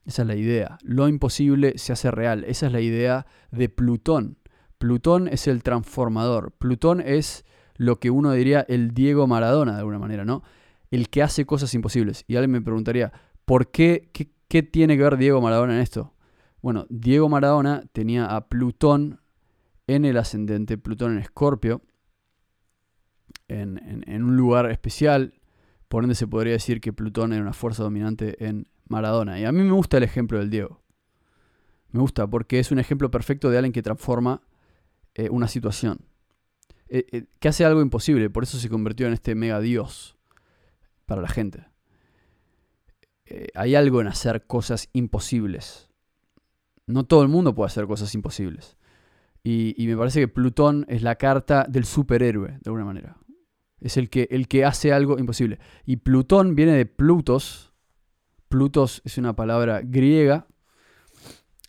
Esa 0.05 0.23
es 0.23 0.27
la 0.27 0.35
idea. 0.35 0.77
Lo 0.81 1.07
imposible 1.07 1.77
se 1.77 1.93
hace 1.93 2.11
real. 2.11 2.43
Esa 2.43 2.67
es 2.67 2.73
la 2.73 2.81
idea 2.81 3.27
de 3.49 3.69
Plutón. 3.69 4.39
Plutón 4.77 5.29
es 5.29 5.47
el 5.47 5.63
transformador. 5.63 6.51
Plutón 6.51 6.99
es 6.99 7.45
lo 7.77 8.01
que 8.01 8.09
uno 8.09 8.33
diría 8.33 8.65
el 8.67 8.93
Diego 8.93 9.25
Maradona 9.25 9.71
de 9.71 9.77
alguna 9.77 9.99
manera, 9.99 10.25
¿no? 10.25 10.43
el 10.89 11.07
que 11.07 11.23
hace 11.23 11.45
cosas 11.45 11.73
imposibles. 11.73 12.25
Y 12.27 12.35
alguien 12.35 12.51
me 12.51 12.61
preguntaría, 12.61 13.13
¿por 13.45 13.71
qué? 13.71 14.11
¿Qué, 14.49 14.63
tiene 14.63 14.97
que 14.97 15.03
ver 15.03 15.15
Diego 15.15 15.39
Maradona 15.39 15.75
en 15.75 15.79
esto? 15.79 16.13
Bueno, 16.61 16.87
Diego 16.89 17.29
Maradona 17.29 17.85
tenía 17.93 18.25
a 18.25 18.49
Plutón 18.49 19.21
en 19.87 20.03
el 20.03 20.17
ascendente, 20.17 20.77
Plutón 20.77 21.13
en 21.13 21.19
Escorpio, 21.19 21.83
en, 23.59 24.23
un 24.23 24.37
lugar 24.37 24.69
especial, 24.71 25.33
por 25.87 26.03
ende 26.03 26.15
se 26.15 26.27
podría 26.27 26.53
decir 26.53 26.79
que 26.79 26.93
Plutón 26.93 27.33
era 27.33 27.41
una 27.41 27.53
fuerza 27.53 27.83
dominante 27.83 28.45
en 28.45 28.67
Maradona. 28.87 29.39
Y 29.39 29.45
a 29.45 29.51
mí 29.51 29.61
me 29.61 29.71
gusta 29.71 29.97
el 29.97 30.03
ejemplo 30.03 30.39
del 30.39 30.49
Diego. 30.49 30.81
Me 31.91 31.99
gusta 31.99 32.27
porque 32.27 32.59
es 32.59 32.71
un 32.71 32.79
ejemplo 32.79 33.11
perfecto 33.11 33.49
de 33.49 33.57
alguien 33.57 33.73
que 33.73 33.81
transforma 33.81 34.41
eh, 35.13 35.29
una 35.29 35.47
situación. 35.47 35.99
Eh, 36.87 37.05
eh, 37.11 37.25
que 37.39 37.47
hace 37.47 37.65
algo 37.65 37.81
imposible, 37.81 38.29
por 38.29 38.43
eso 38.43 38.57
se 38.57 38.69
convirtió 38.69 39.07
en 39.07 39.13
este 39.13 39.35
mega 39.35 39.59
dios 39.59 40.17
para 41.05 41.21
la 41.21 41.29
gente. 41.29 41.67
Hay 43.55 43.75
algo 43.75 44.01
en 44.01 44.07
hacer 44.07 44.45
cosas 44.45 44.89
imposibles. 44.91 45.89
No 46.85 47.05
todo 47.05 47.23
el 47.23 47.29
mundo 47.29 47.55
puede 47.55 47.67
hacer 47.67 47.87
cosas 47.87 48.13
imposibles. 48.13 48.75
Y, 49.43 49.75
me 49.87 49.97
parece 49.97 50.19
que 50.19 50.27
Plutón 50.27 50.85
es 50.87 51.01
la 51.01 51.15
carta 51.15 51.65
del 51.67 51.85
superhéroe, 51.85 52.49
de 52.49 52.61
alguna 52.65 52.85
manera. 52.85 53.17
Es 53.81 53.97
el 53.97 54.09
que, 54.09 54.27
el 54.31 54.47
que 54.47 54.63
hace 54.63 54.93
algo 54.93 55.17
imposible. 55.19 55.59
Y 55.85 55.97
Plutón 55.97 56.55
viene 56.55 56.73
de 56.73 56.85
Plutos. 56.85 57.73
Plutos 58.47 59.01
es 59.03 59.17
una 59.17 59.35
palabra 59.35 59.81
griega 59.83 60.47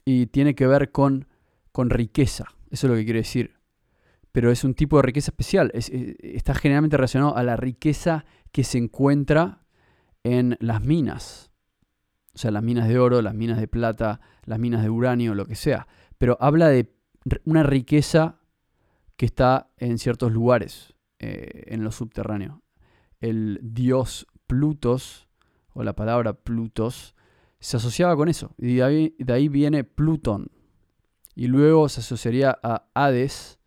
y 0.04 0.26
tiene 0.26 0.54
que 0.54 0.66
ver 0.66 0.92
con, 0.92 1.26
con 1.72 1.90
riqueza. 1.90 2.44
Eso 2.70 2.86
es 2.86 2.90
lo 2.90 2.96
que 2.96 3.04
quiere 3.04 3.20
decir. 3.20 3.54
Pero 4.30 4.50
es 4.50 4.62
un 4.64 4.74
tipo 4.74 4.96
de 4.96 5.02
riqueza 5.02 5.30
especial. 5.30 5.70
Eh, 5.74 6.16
está 6.22 6.54
generalmente 6.54 6.96
relacionado 6.96 7.36
a 7.36 7.42
la 7.42 7.56
riqueza 7.56 8.24
que 8.52 8.64
se 8.64 8.78
encuentra 8.78 9.64
en 10.22 10.56
las 10.60 10.82
minas. 10.82 11.50
O 12.34 12.38
sea, 12.38 12.50
las 12.50 12.62
minas 12.62 12.88
de 12.88 12.98
oro, 12.98 13.20
las 13.22 13.34
minas 13.34 13.58
de 13.58 13.68
plata, 13.68 14.20
las 14.44 14.58
minas 14.58 14.82
de 14.82 14.90
uranio, 14.90 15.34
lo 15.34 15.46
que 15.46 15.54
sea. 15.54 15.86
Pero 16.18 16.36
habla 16.40 16.68
de 16.68 16.94
una 17.44 17.62
riqueza 17.62 18.38
que 19.16 19.26
está 19.26 19.70
en 19.76 19.98
ciertos 19.98 20.32
lugares, 20.32 20.91
eh, 21.22 21.64
en 21.68 21.82
lo 21.84 21.90
subterráneo. 21.90 22.62
El 23.20 23.58
dios 23.62 24.26
Plutos, 24.46 25.28
o 25.72 25.82
la 25.82 25.94
palabra 25.94 26.34
Plutos, 26.34 27.14
se 27.58 27.78
asociaba 27.78 28.14
con 28.16 28.28
eso. 28.28 28.54
Y 28.58 28.74
de 28.74 28.82
ahí, 28.82 29.16
de 29.18 29.32
ahí 29.32 29.48
viene 29.48 29.84
Plutón. 29.84 30.50
Y 31.34 31.46
luego 31.46 31.88
se 31.88 32.00
asociaría 32.00 32.58
a 32.62 32.88
Hades, 32.94 33.58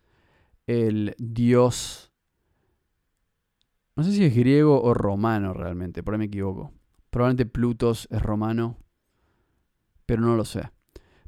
el 0.68 1.16
dios 1.18 2.06
no 3.96 4.04
sé 4.04 4.12
si 4.12 4.26
es 4.26 4.36
griego 4.36 4.82
o 4.82 4.94
romano 4.94 5.54
realmente, 5.54 6.04
por 6.04 6.14
ahí 6.14 6.20
me 6.20 6.26
equivoco. 6.26 6.74
Probablemente 7.10 7.46
Plutos 7.46 8.10
es 8.12 8.22
romano, 8.22 8.78
pero 10.06 10.22
no 10.22 10.36
lo 10.36 10.44
sé. 10.44 10.70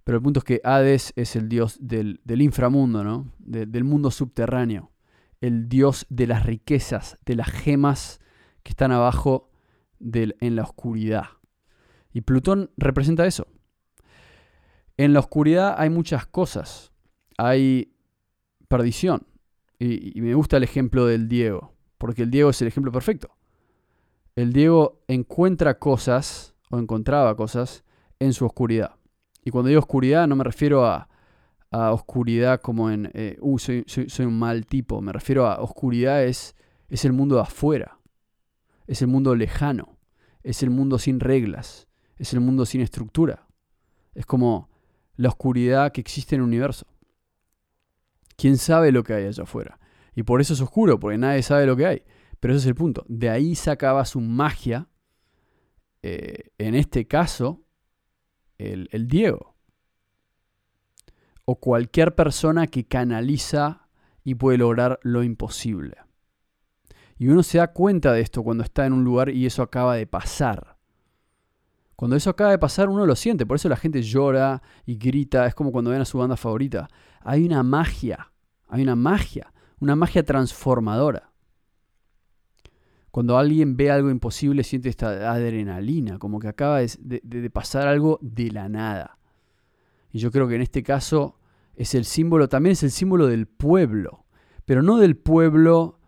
Pero 0.04 0.18
el 0.18 0.24
punto 0.24 0.40
es 0.40 0.44
que 0.44 0.62
Hades 0.64 1.14
es 1.16 1.38
el 1.38 1.48
dios 1.48 1.78
del, 1.80 2.20
inframundo, 2.28 3.04
¿no? 3.06 3.34
del 3.40 3.84
mundo 3.86 4.12
subterráneo. 4.12 4.92
El 5.41 5.70
dios 5.70 6.06
de 6.10 6.27
las 6.27 6.46
riquezas, 6.46 7.17
de 7.25 7.36
las 7.36 7.50
gemas 7.50 8.20
que 8.63 8.72
están 8.72 8.91
abajo 8.91 9.50
en 10.00 10.56
la 10.56 10.63
oscuridad. 10.63 11.25
Y 12.13 12.22
Plutón 12.22 12.72
representa 12.77 13.25
eso. 13.25 13.48
En 14.98 15.13
la 15.13 15.20
oscuridad 15.20 15.75
hay 15.77 15.89
muchas 15.89 16.25
cosas. 16.25 16.91
Hay 17.38 17.94
perdición. 18.67 19.27
y 19.79 20.20
me 20.22 20.34
gusta 20.34 20.58
el 20.58 20.63
ejemplo 20.63 21.06
del 21.06 21.27
Diego 21.27 21.77
porque 21.98 22.24
el 22.24 22.32
Diego 22.32 22.50
es 22.50 22.62
el 22.62 22.67
ejemplo 22.67 22.91
perfecto. 22.91 23.36
El 24.36 24.53
Diego 24.53 25.01
encuentra 25.08 25.79
cosas, 25.79 26.56
o 26.70 26.79
encontraba 26.79 27.36
cosas, 27.36 27.84
en 28.20 28.34
su 28.34 28.46
oscuridad. 28.46 28.96
Y 29.44 29.51
cuando 29.51 29.70
digo 29.70 29.79
oscuridad 29.79 30.27
no 30.27 30.36
me 30.36 30.44
refiero 30.44 30.86
a, 30.86 31.10
oscuridad 31.72 32.62
como 32.62 32.90
en, 32.90 33.12
uh, 33.40 33.60
soy, 33.60 33.86
un 34.20 34.40
mal 34.40 34.66
tipo, 34.66 35.02
me 35.02 35.12
refiero 35.12 35.48
a 35.48 35.62
oscuridad 35.62 36.24
es, 36.24 36.56
es 36.90 37.06
el 37.06 37.14
mundo 37.14 37.36
de 37.36 37.42
afuera, 37.42 38.00
es 38.88 39.02
el 39.02 39.08
mundo 39.08 39.36
lejano, 39.36 39.98
es 40.44 40.64
el 40.64 40.70
mundo 40.70 40.98
sin 40.98 41.20
reglas, 41.20 41.88
es 42.18 42.34
el 42.34 42.40
mundo 42.40 42.66
sin 42.66 42.82
estructura. 42.82 43.48
Es 44.16 44.26
como 44.26 44.70
la 45.16 45.30
oscuridad 45.30 45.92
que 45.92 46.02
existe 46.02 46.36
en 46.36 46.42
el 46.42 46.48
universo. 46.48 46.88
¿Quién 48.38 48.58
sabe 48.58 48.92
lo 48.92 49.04
que 49.04 49.14
hay 49.14 49.26
allá 49.26 49.44
afuera? 49.44 49.80
Y 50.16 50.24
por 50.24 50.42
eso 50.42 50.54
es 50.54 50.62
oscuro, 50.62 51.00
porque 51.00 51.18
nadie 51.18 51.44
sabe 51.44 51.66
lo 51.66 51.76
que 51.76 51.86
hay. 51.86 52.04
Pero 52.40 52.54
ese 52.54 52.62
es 52.62 52.68
el 52.68 52.76
punto. 52.76 53.04
De 53.08 53.30
ahí 53.30 53.56
sacaba 53.56 54.06
su 54.06 54.22
magia, 54.22 54.88
eh, 56.02 56.52
en 56.58 56.76
este 56.76 57.08
caso, 57.08 57.64
el, 58.58 59.08
Diego. 59.08 59.57
O 61.50 61.56
cualquier 61.56 62.13
persona 62.13 62.68
que 62.68 62.86
canaliza 62.86 63.88
y 64.25 64.36
puede 64.36 64.58
lograr 64.58 65.00
lo 65.01 65.24
imposible. 65.24 65.96
Y 67.18 67.30
uno 67.30 67.42
se 67.42 67.60
da 67.60 67.72
cuenta 67.72 68.12
de 68.12 68.20
esto 68.20 68.44
cuando 68.44 68.66
está 68.66 68.86
en 68.86 68.92
un 68.92 69.06
lugar 69.06 69.30
y 69.30 69.46
eso 69.46 69.63
acaba 69.63 69.96
de 69.96 70.06
pasar. 70.06 70.75
Cuando 71.96 72.18
eso 72.18 72.30
acaba 72.30 72.51
de 72.51 72.60
pasar 72.60 72.89
uno 72.89 73.06
lo 73.06 73.16
siente, 73.16 73.46
por 73.46 73.56
eso 73.56 73.70
la 73.70 73.77
gente 73.77 74.01
llora 74.01 74.62
y 74.86 74.98
grita, 74.98 75.46
es 75.48 75.56
como 75.56 75.72
cuando 75.72 75.92
ven 75.92 76.01
a 76.01 76.06
su 76.06 76.18
banda 76.18 76.36
favorita. 76.36 76.89
Hay 77.22 77.46
una 77.46 77.63
magia, 77.63 78.34
hay 78.68 78.84
una 78.84 78.98
magia, 78.98 79.54
una 79.80 79.96
magia 79.96 80.25
transformadora. 80.25 81.32
Cuando 83.10 83.38
alguien 83.38 83.77
ve 83.77 83.89
algo 83.89 84.10
imposible 84.10 84.66
siente 84.66 84.89
esta 84.89 85.32
adrenalina, 85.32 86.20
como 86.20 86.39
que 86.39 86.50
acaba 86.50 86.82
de, 86.82 87.50
pasar 87.54 87.88
algo 87.88 88.20
de 88.22 88.51
la 88.51 88.68
nada. 88.68 89.18
Y 90.12 90.20
yo 90.20 90.30
creo 90.30 90.50
que 90.50 90.56
en 90.56 90.62
este 90.62 90.84
caso 90.84 91.37
es 91.78 91.96
el 91.96 92.06
símbolo, 92.06 92.50
también 92.50 92.74
es 92.74 92.84
el 92.84 92.92
símbolo 92.92 93.28
del 93.28 93.46
pueblo, 93.48 94.26
pero 94.66 94.82
no 94.82 94.98
del 94.98 95.16
pueblo 95.16 96.00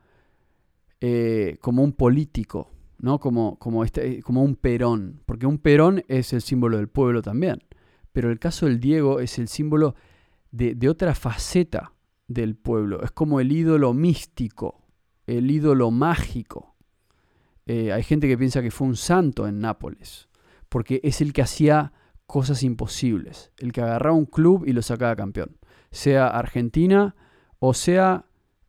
eh, 1.00 1.58
como 1.62 1.84
un 1.84 1.94
político, 1.94 2.72
¿no? 2.98 3.20
Como, 3.20 3.58
como, 3.60 3.86
este, 3.86 4.22
como 4.24 4.44
un 4.44 4.56
perón, 4.56 5.22
porque 5.26 5.46
un 5.46 5.60
perón 5.60 6.04
es 6.08 6.34
el 6.34 6.42
símbolo 6.42 6.78
del 6.78 6.90
pueblo 6.90 7.22
también. 7.22 7.62
Pero 8.12 8.32
el 8.32 8.40
caso 8.40 8.66
del 8.66 8.80
Diego 8.80 9.20
es 9.20 9.38
el 9.38 9.48
símbolo 9.48 9.96
de, 10.52 10.90
otra 10.90 11.14
faceta 11.14 11.94
del 12.28 12.56
pueblo. 12.56 13.04
Es 13.04 13.12
como 13.12 13.40
el 13.40 13.52
ídolo 13.52 13.94
místico, 13.94 14.82
el 15.28 15.52
ídolo 15.52 15.92
mágico. 15.92 16.76
Eh, 17.68 17.94
hay 17.94 18.02
gente 18.02 18.28
que 18.28 18.38
piensa 18.38 18.64
que 18.64 18.72
fue 18.72 18.88
un 18.88 18.96
santo 18.96 19.48
en 19.48 19.60
Nápoles, 19.60 20.28
porque 20.68 21.00
es 21.04 21.22
el 21.22 21.32
que 21.32 21.44
hacía 21.44 21.94
cosas 22.26 22.64
imposibles, 22.64 23.52
el 23.58 23.72
que 23.72 23.82
agarraba 23.82 24.16
un 24.16 24.26
club 24.26 24.64
y 24.68 24.74
lo 24.74 24.82
sacaba 24.82 25.16
campeón, 25.16 25.58
sea 25.92 26.28
Argentina 26.28 27.16
o 27.60 27.74
sea 27.74 28.26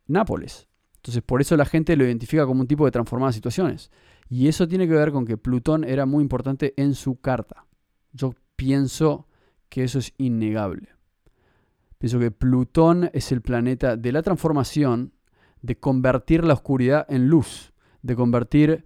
Nápoles. 0.07 0.67
Entonces 0.97 1.23
por 1.23 1.41
eso 1.41 1.55
la 1.57 1.65
gente 1.65 1.95
lo 1.95 2.05
identifica 2.05 2.45
como 2.45 2.61
un 2.61 2.67
tipo 2.67 2.85
de 2.85 2.91
transformadas 2.91 3.35
situaciones. 3.35 3.91
Y 4.29 4.47
eso 4.47 4.67
tiene 4.67 4.87
que 4.87 4.93
ver 4.93 5.11
con 5.11 5.25
que 5.25 5.37
Plutón 5.37 5.83
era 5.83 6.05
muy 6.05 6.21
importante 6.21 6.73
en 6.77 6.93
su 6.95 7.19
carta. 7.19 7.65
Yo 8.13 8.33
pienso 8.55 9.27
que 9.69 9.83
eso 9.83 9.99
es 9.99 10.13
innegable. 10.17 10.89
Pienso 11.97 12.19
que 12.19 12.31
Plutón 12.31 13.09
es 13.13 13.31
el 13.31 13.41
planeta 13.41 13.95
de 13.95 14.11
la 14.11 14.21
transformación, 14.21 15.13
de 15.61 15.77
convertir 15.77 16.43
la 16.43 16.53
oscuridad 16.53 17.05
en 17.09 17.27
luz, 17.27 17.73
de 18.01 18.15
convertir 18.15 18.85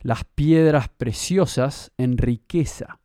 las 0.00 0.24
piedras 0.24 0.88
preciosas 0.88 1.92
en 1.96 2.16
riqueza. 2.18 3.00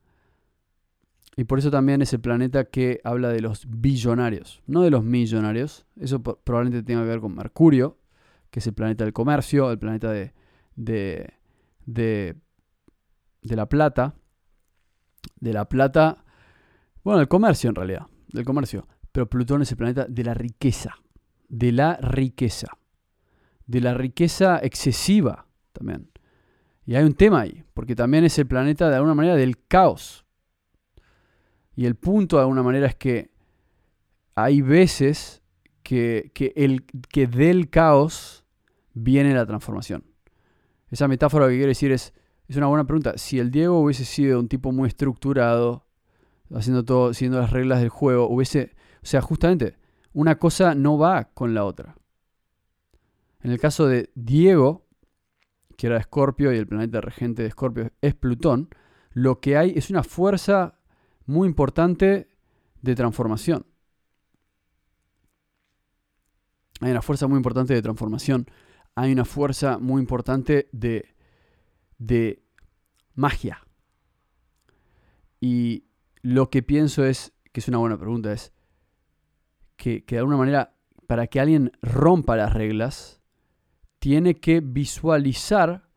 Y 1.38 1.46
por 1.46 1.60
eso 1.60 1.72
también 1.72 2.01
es 2.01 2.12
el 2.14 2.20
planeta 2.20 2.66
que 2.66 3.00
habla 3.03 3.29
de 3.29 3.42
los 3.42 3.66
billonarios, 3.70 4.62
no 4.68 4.82
de 4.82 4.92
los 4.92 5.03
millonarios. 5.03 5.86
Eso 6.00 6.22
probablemente 6.22 6.84
tenga 6.84 7.01
que 7.01 7.08
ver 7.08 7.22
con 7.22 7.36
Mercurio, 7.36 7.98
que 8.50 8.60
es 8.60 8.68
el 8.68 8.74
planeta 8.74 9.05
del 9.05 9.14
comercio, 9.14 9.72
el 9.72 9.79
planeta 9.79 10.12
de, 10.12 10.34
de 10.75 11.34
de, 11.86 12.36
la 13.44 13.68
plata, 13.68 14.16
de 15.40 15.53
la 15.53 15.68
plata, 15.68 16.24
bueno, 17.03 17.20
del 17.20 17.27
comercio 17.27 17.70
en 17.70 17.75
realidad, 17.75 18.08
del 18.32 18.46
comercio, 18.46 18.88
pero 19.12 19.29
Plutón 19.29 19.62
es 19.62 19.72
el 19.72 19.77
planeta 19.77 20.05
de 20.08 20.24
la 20.24 20.34
riqueza, 20.34 20.96
de 21.48 21.72
la 21.72 21.98
riqueza, 21.98 22.68
de 23.66 23.82
la 23.82 23.94
riqueza 23.94 24.60
excesiva 24.62 25.48
también. 25.74 26.10
Y 26.86 26.96
hay 26.96 27.03
un 27.03 27.14
tema 27.14 27.42
ahí, 27.42 27.64
porque 27.74 27.96
también 27.96 28.24
es 28.24 28.38
el 28.40 28.48
planeta 28.48 28.90
de 28.90 28.96
alguna 28.96 29.14
manera 29.14 29.36
del 29.36 29.66
caos. 29.68 30.21
Y 31.75 31.86
el 31.86 31.96
punto 31.96 32.36
de 32.38 32.42
alguna 32.42 32.64
manera 32.64 32.88
es 32.88 32.96
que 32.96 33.31
hay 34.36 34.62
veces 34.62 35.42
que, 35.84 36.31
que, 36.34 36.53
el, 36.55 36.86
que 36.86 37.27
del 37.27 37.70
caos 37.70 38.46
viene 38.94 39.34
la 39.34 39.46
transformación. 39.46 40.03
Esa 40.90 41.07
metáfora 41.07 41.48
que 41.48 41.55
quiero 41.55 41.70
decir 41.70 41.92
es, 41.92 42.14
es 42.48 42.57
una 42.57 42.68
buena 42.68 42.86
pregunta. 42.86 43.18
Si 43.18 43.40
el 43.40 43.51
Diego 43.51 43.79
hubiese 43.79 44.05
sido 44.05 44.40
un 44.40 44.48
tipo 44.48 44.72
muy 44.72 44.88
estructurado, 44.88 45.86
haciendo 46.53 46.84
todo, 46.84 47.14
siguiendo 47.14 47.40
las 47.40 47.51
reglas 47.51 47.79
del 47.79 47.90
juego, 47.90 48.27
hubiese, 48.27 48.75
o 49.01 49.05
sea, 49.05 49.22
justamente, 49.22 49.77
una 50.14 50.38
cosa 50.38 50.75
no 50.75 50.98
va 50.98 51.25
con 51.34 51.53
la 51.53 51.64
otra. 51.64 51.96
En 53.42 53.51
el 53.51 53.60
caso 53.60 53.88
de 53.88 54.12
Diego, 54.16 54.86
que 55.77 55.88
era 55.88 55.98
Escorpio 55.98 56.53
y 56.53 56.57
el 56.57 56.68
planeta 56.68 57.01
regente 57.01 57.42
de 57.42 57.48
Escorpio 57.48 57.92
es 58.01 58.14
Plutón, 58.14 58.70
lo 59.14 59.40
que 59.40 59.57
hay 59.57 59.74
es 59.75 59.90
una 59.90 60.03
fuerza 60.03 60.79
muy 61.31 61.48
importante 61.48 62.27
de 62.81 62.96
transformación. 62.96 63.65
Hay 66.81 66.91
una 66.91 67.01
fuerza 67.01 67.27
muy 67.27 67.37
importante 67.37 67.74
de 67.74 67.81
transformación 67.81 68.48
hay 68.96 69.11
una 69.11 69.25
fuerza 69.25 69.77
muy 69.77 70.01
importante 70.01 70.70
de, 70.72 71.15
de 71.98 72.44
magia. 73.15 73.65
Y 75.39 75.85
lo 76.22 76.50
que 76.50 76.61
pienso 76.61 77.05
es, 77.05 77.33
que 77.51 77.61
es 77.61 77.67
una 77.67 77.79
buena 77.79 77.98
pregunta, 77.98 78.31
es 78.31 78.53
que, 79.75 80.05
que 80.05 80.15
de 80.15 80.20
alguna 80.20 80.37
manera, 80.37 80.75
para 81.07 81.27
que 81.27 81.39
alguien 81.39 81.72
rompa 81.81 82.35
las 82.35 82.53
reglas, 82.53 83.22
tiene 84.00 84.39
que 84.39 84.61
visualizar, 84.61 85.89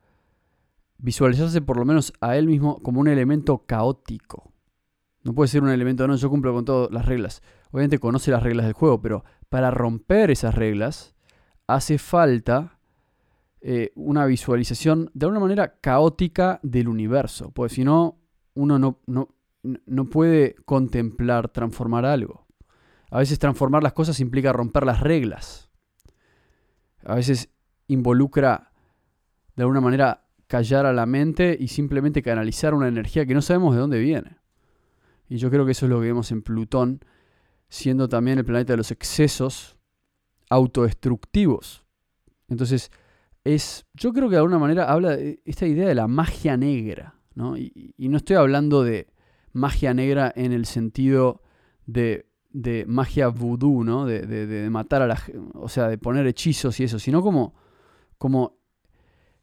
visualizarse 0.99 1.61
por 1.61 1.77
lo 1.77 1.85
menos 1.85 2.13
a 2.21 2.37
él 2.37 2.47
mismo 2.47 2.79
como 2.83 3.01
un 3.01 3.09
elemento 3.09 3.67
caótico. 3.67 4.54
No 5.25 5.35
puede 5.35 5.49
ser 5.49 5.63
un 5.63 5.71
elemento, 5.71 6.07
no, 6.07 6.17
yo 6.17 6.31
cumplo 6.31 6.53
con 6.53 6.65
todas 6.65 6.91
las 6.93 7.07
reglas. 7.07 7.43
Obviamente 7.71 7.99
conoce 7.99 8.31
las 8.31 8.43
reglas 8.43 8.67
del 8.67 8.75
juego, 8.75 9.01
pero 9.01 9.25
para 9.49 9.71
romper 9.71 10.31
esas 10.31 10.55
reglas 10.55 11.15
hace 11.67 11.97
falta 11.97 12.79
eh, 13.63 13.91
una 13.95 14.27
visualización 14.27 15.11
de 15.15 15.25
alguna 15.25 15.41
manera 15.41 15.79
caótica 15.81 16.61
del 16.63 16.89
universo, 16.89 17.51
pues 17.53 17.73
si 17.73 17.85
no, 17.85 18.19
uno 18.53 18.79
no, 18.79 19.01
no, 19.07 19.29
no 19.63 20.05
puede 20.05 20.57
contemplar 20.67 21.49
transformar 21.49 22.05
algo. 22.05 22.47
A 23.11 23.19
veces 23.19 23.39
transformar 23.39 23.83
las 23.83 23.95
cosas 23.95 24.21
implica 24.21 24.53
romper 24.53 24.85
las 24.85 25.01
reglas. 25.01 25.71
A 27.05 27.15
veces 27.15 27.49
involucra 27.87 28.73
de 29.57 29.63
alguna 29.63 29.81
manera 29.81 30.27
callar 30.47 30.85
a 30.85 30.93
la 30.93 31.07
mente 31.07 31.57
y 31.59 31.69
simplemente 31.69 32.23
canalizar 32.23 32.75
una 32.75 32.89
energía 32.89 33.25
que 33.25 33.35
no 33.35 33.41
sabemos 33.41 33.75
de 33.75 33.81
dónde 33.81 33.99
viene. 33.99 34.44
Y 35.35 35.39
yo 35.39 35.51
creo 35.51 35.67
que 35.67 35.73
eso 35.73 35.87
es 35.87 35.91
lo 35.91 35.99
que 35.99 36.07
vemos 36.07 36.31
en 36.31 36.43
Plutón, 36.43 37.01
siendo 37.69 38.09
también 38.09 38.39
el 38.39 38.45
planeta 38.45 38.73
de 38.73 38.77
los 38.77 38.93
excesos 38.93 39.77
autodestructivos. 40.49 41.85
Entonces, 42.47 42.93
es, 43.43 43.85
yo 43.95 44.13
creo 44.13 44.29
que 44.29 44.37
de 44.37 44.43
alguna 44.43 44.61
manera 44.61 44.85
habla 44.85 45.17
de 45.17 45.43
esta 45.45 45.67
idea 45.67 45.89
de 45.89 45.97
la 45.97 46.07
magia 46.07 46.57
negra, 46.57 47.17
¿no? 47.35 47.57
Y, 47.57 47.97
no 47.99 48.17
estoy 48.17 48.37
hablando 48.37 48.85
de 48.85 49.09
magia 49.53 49.93
negra 49.93 50.33
en 50.37 50.53
el 50.53 50.67
sentido 50.67 51.43
de, 51.85 52.27
magia 52.87 53.27
vudú, 53.27 53.83
¿no? 53.83 54.07
De, 54.07 54.69
matar 54.71 55.03
a 55.03 55.09
la 55.09 55.21
o 55.55 55.69
sea, 55.69 55.89
de 55.89 55.99
poner 55.99 56.29
hechizos 56.29 56.79
y 56.79 56.85
eso, 56.85 57.01
sino 57.01 57.23
como, 57.23 57.55
como 58.19 58.57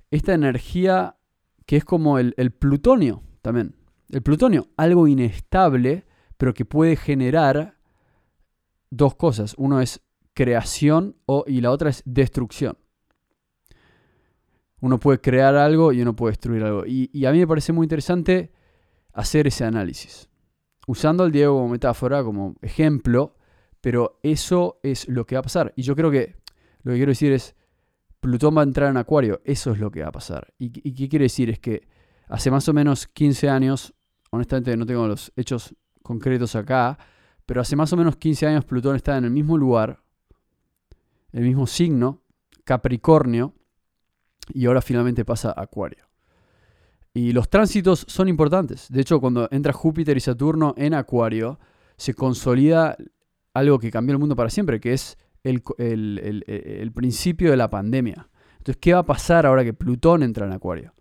esta 0.09 0.33
energía 0.33 1.17
que 1.65 1.75
es 1.75 1.83
como 1.83 2.17
el 2.17 2.51
plutonio 2.51 3.23
también. 3.41 3.80
El 4.11 4.21
plutonio, 4.21 4.67
algo 4.75 5.07
inestable, 5.07 6.05
pero 6.37 6.53
que 6.53 6.65
puede 6.65 6.95
generar 6.97 7.77
dos 8.89 9.15
cosas. 9.15 9.55
Uno 9.57 9.79
es 9.79 10.01
creación 10.33 11.15
y 11.47 11.61
la 11.61 11.71
otra 11.71 11.89
es 11.89 12.03
destrucción. 12.05 12.77
Uno 14.81 14.99
puede 14.99 15.21
crear 15.21 15.55
algo 15.55 15.93
y 15.93 16.01
uno 16.01 16.15
puede 16.15 16.31
destruir 16.31 16.63
algo. 16.63 16.83
Y, 16.85 17.25
a 17.25 17.31
mí 17.31 17.39
me 17.39 17.47
parece 17.47 17.71
muy 17.71 17.85
interesante 17.85 18.51
hacer 19.13 19.47
ese 19.47 19.63
análisis. 19.63 20.29
Usando 20.87 21.23
al 21.23 21.31
Diego 21.31 21.55
como 21.55 21.69
metáfora, 21.69 22.23
como 22.23 22.55
ejemplo, 22.61 23.37
pero 23.79 24.19
eso 24.23 24.79
es 24.83 25.07
lo 25.07 25.25
que 25.25 25.35
va 25.35 25.39
a 25.39 25.43
pasar. 25.43 25.73
Y 25.75 25.83
yo 25.83 25.95
creo 25.95 26.11
que 26.11 26.35
lo 26.83 26.91
que 26.91 26.97
quiero 26.97 27.11
decir 27.11 27.31
es, 27.31 27.55
Plutón 28.19 28.57
va 28.57 28.61
a 28.61 28.65
entrar 28.65 28.89
en 28.89 28.97
Acuario, 28.97 29.41
eso 29.45 29.71
es 29.71 29.79
lo 29.79 29.89
que 29.89 30.01
va 30.01 30.09
a 30.09 30.11
pasar. 30.11 30.53
¿Y, 30.57 30.65
y 30.87 30.93
qué 30.93 31.07
quiere 31.07 31.25
decir? 31.25 31.49
Es 31.49 31.59
que 31.59 31.87
hace 32.27 32.51
más 32.51 32.67
o 32.67 32.73
menos 32.73 33.07
15 33.07 33.49
años, 33.49 33.93
honestamente 34.31 34.75
no 34.75 34.85
tengo 34.85 35.07
los 35.07 35.31
hechos 35.35 35.75
concretos 36.01 36.55
acá, 36.55 36.97
pero 37.45 37.61
hace 37.61 37.75
más 37.75 37.93
o 37.93 37.97
menos 37.97 38.15
15 38.15 38.47
años 38.47 38.65
Plutón 38.65 38.95
está 38.95 39.17
en 39.17 39.25
el 39.25 39.31
mismo 39.31 39.57
lugar, 39.57 40.01
el 41.31 41.43
mismo 41.43 41.67
signo, 41.67 42.21
Capricornio, 42.63 43.53
y 44.53 44.65
ahora 44.65 44.81
finalmente 44.81 45.23
pasa 45.23 45.53
a 45.55 45.61
Acuario. 45.61 46.05
Y 47.13 47.33
los 47.33 47.49
tránsitos 47.49 48.05
son 48.07 48.29
importantes. 48.29 48.87
De 48.89 49.01
hecho, 49.01 49.19
cuando 49.19 49.49
entra 49.51 49.73
Júpiter 49.73 50.15
y 50.15 50.21
Saturno 50.21 50.73
en 50.77 50.93
Acuario, 50.93 51.59
se 51.97 52.13
consolida 52.13 52.95
algo 53.53 53.79
que 53.79 53.91
cambió 53.91 54.13
el 54.13 54.19
mundo 54.19 54.35
para 54.35 54.49
siempre, 54.49 54.79
que 54.79 54.93
es 54.93 55.17
el, 55.43 55.61
el, 55.77 56.91
principio 56.93 57.51
de 57.51 57.57
la 57.57 57.69
pandemia. 57.69 58.29
Entonces, 58.53 58.77
¿qué 58.79 58.93
va 58.93 58.99
a 58.99 59.05
pasar 59.05 59.45
ahora 59.45 59.63
que 59.63 59.73
Plutón 59.73 60.23
entra 60.23 60.45
en 60.45 60.53
Acuario? 60.53 60.93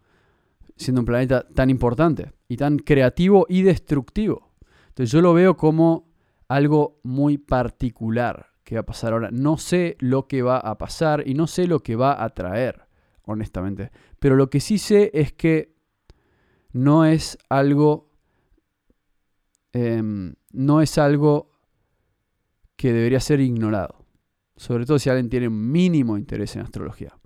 Siendo 0.81 1.03
un 1.03 1.05
planeta 1.05 1.47
tan 1.47 1.69
importante 1.69 2.33
y 2.49 2.57
tan 2.57 2.79
creativo 2.79 3.45
y 3.51 3.61
destructivo. 3.61 4.55
Entonces, 4.88 5.12
yo 5.12 5.21
lo 5.21 5.35
veo 5.35 5.55
como 5.55 6.09
algo 6.49 7.01
muy 7.03 7.37
particular 7.37 8.47
que 8.64 8.77
va 8.77 8.81
a 8.81 8.87
pasar 8.87 9.12
ahora. 9.12 9.29
No 9.31 9.59
sé 9.59 9.99
lo 9.99 10.27
que 10.27 10.40
va 10.40 10.57
a 10.57 10.79
pasar 10.79 11.23
y 11.27 11.35
no 11.35 11.47
sé 11.47 11.66
lo 11.66 11.83
que 11.83 11.97
va 11.97 12.25
a 12.25 12.31
traer, 12.31 12.87
honestamente. 13.25 13.90
Pero 14.19 14.37
lo 14.37 14.49
que 14.49 14.61
sí 14.61 14.79
sé 14.79 15.11
es 15.12 15.35
que 15.35 15.75
no 16.73 17.05
es 17.05 17.37
algo... 17.51 18.09
Em, 19.75 20.35
no 20.53 20.81
es 20.81 20.97
algo 20.97 21.51
que 22.77 22.95
debería 22.95 23.21
ser 23.21 23.40
ignorado. 23.40 24.07
Sobre 24.57 24.87
todo 24.87 24.99
si 24.99 25.11
alguien 25.11 25.29
tiene 25.29 25.51
mínimo 25.51 26.16
interés 26.16 26.57
en 26.57 26.62
astrología. 26.62 27.19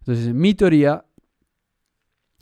Entonces, 0.00 0.34
mi 0.34 0.52
teoría 0.52 1.06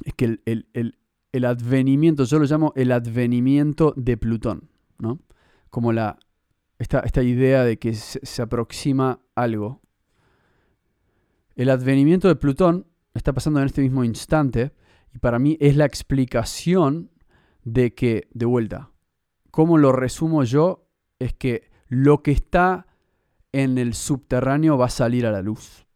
es 0.05 0.15
que 0.15 0.41
el, 0.45 1.45
advenimiento, 1.45 2.25
yo 2.25 2.39
lo 2.39 2.45
llamo 2.45 2.73
el 2.77 2.93
advenimiento 2.93 3.95
de 3.97 4.17
Plutón, 4.17 4.71
¿no? 4.99 5.21
Como 5.71 5.93
la, 5.93 6.19
esta, 6.79 7.01
esta 7.01 7.23
idea 7.23 7.65
de 7.65 7.79
que 7.79 7.95
se, 7.95 8.25
se 8.25 8.43
aproxima 8.43 9.21
algo. 9.35 9.81
El 11.55 11.71
advenimiento 11.71 12.29
de 12.29 12.37
Plutón 12.37 12.87
está 13.15 13.33
pasando 13.33 13.61
en 13.61 13.67
este 13.67 13.83
mismo 13.83 14.05
instante 14.05 14.73
y 15.15 15.19
para 15.19 15.39
mí 15.39 15.57
es 15.61 15.77
la 15.77 15.85
explicación 15.85 17.11
de 17.65 17.95
que, 17.95 18.29
de 18.33 18.47
vuelta, 18.47 18.91
¿cómo 19.51 19.79
lo 19.79 19.93
resumo 19.93 20.45
yo? 20.45 20.89
Es 21.19 21.33
que 21.35 21.71
lo 21.89 22.23
que 22.23 22.33
está 22.33 22.87
en 23.53 23.79
el 23.79 23.95
subterráneo 23.95 24.79
va 24.79 24.87
a 24.87 24.91
salir 24.91 25.27
a 25.27 25.31
la 25.31 25.43
luz. 25.43 25.87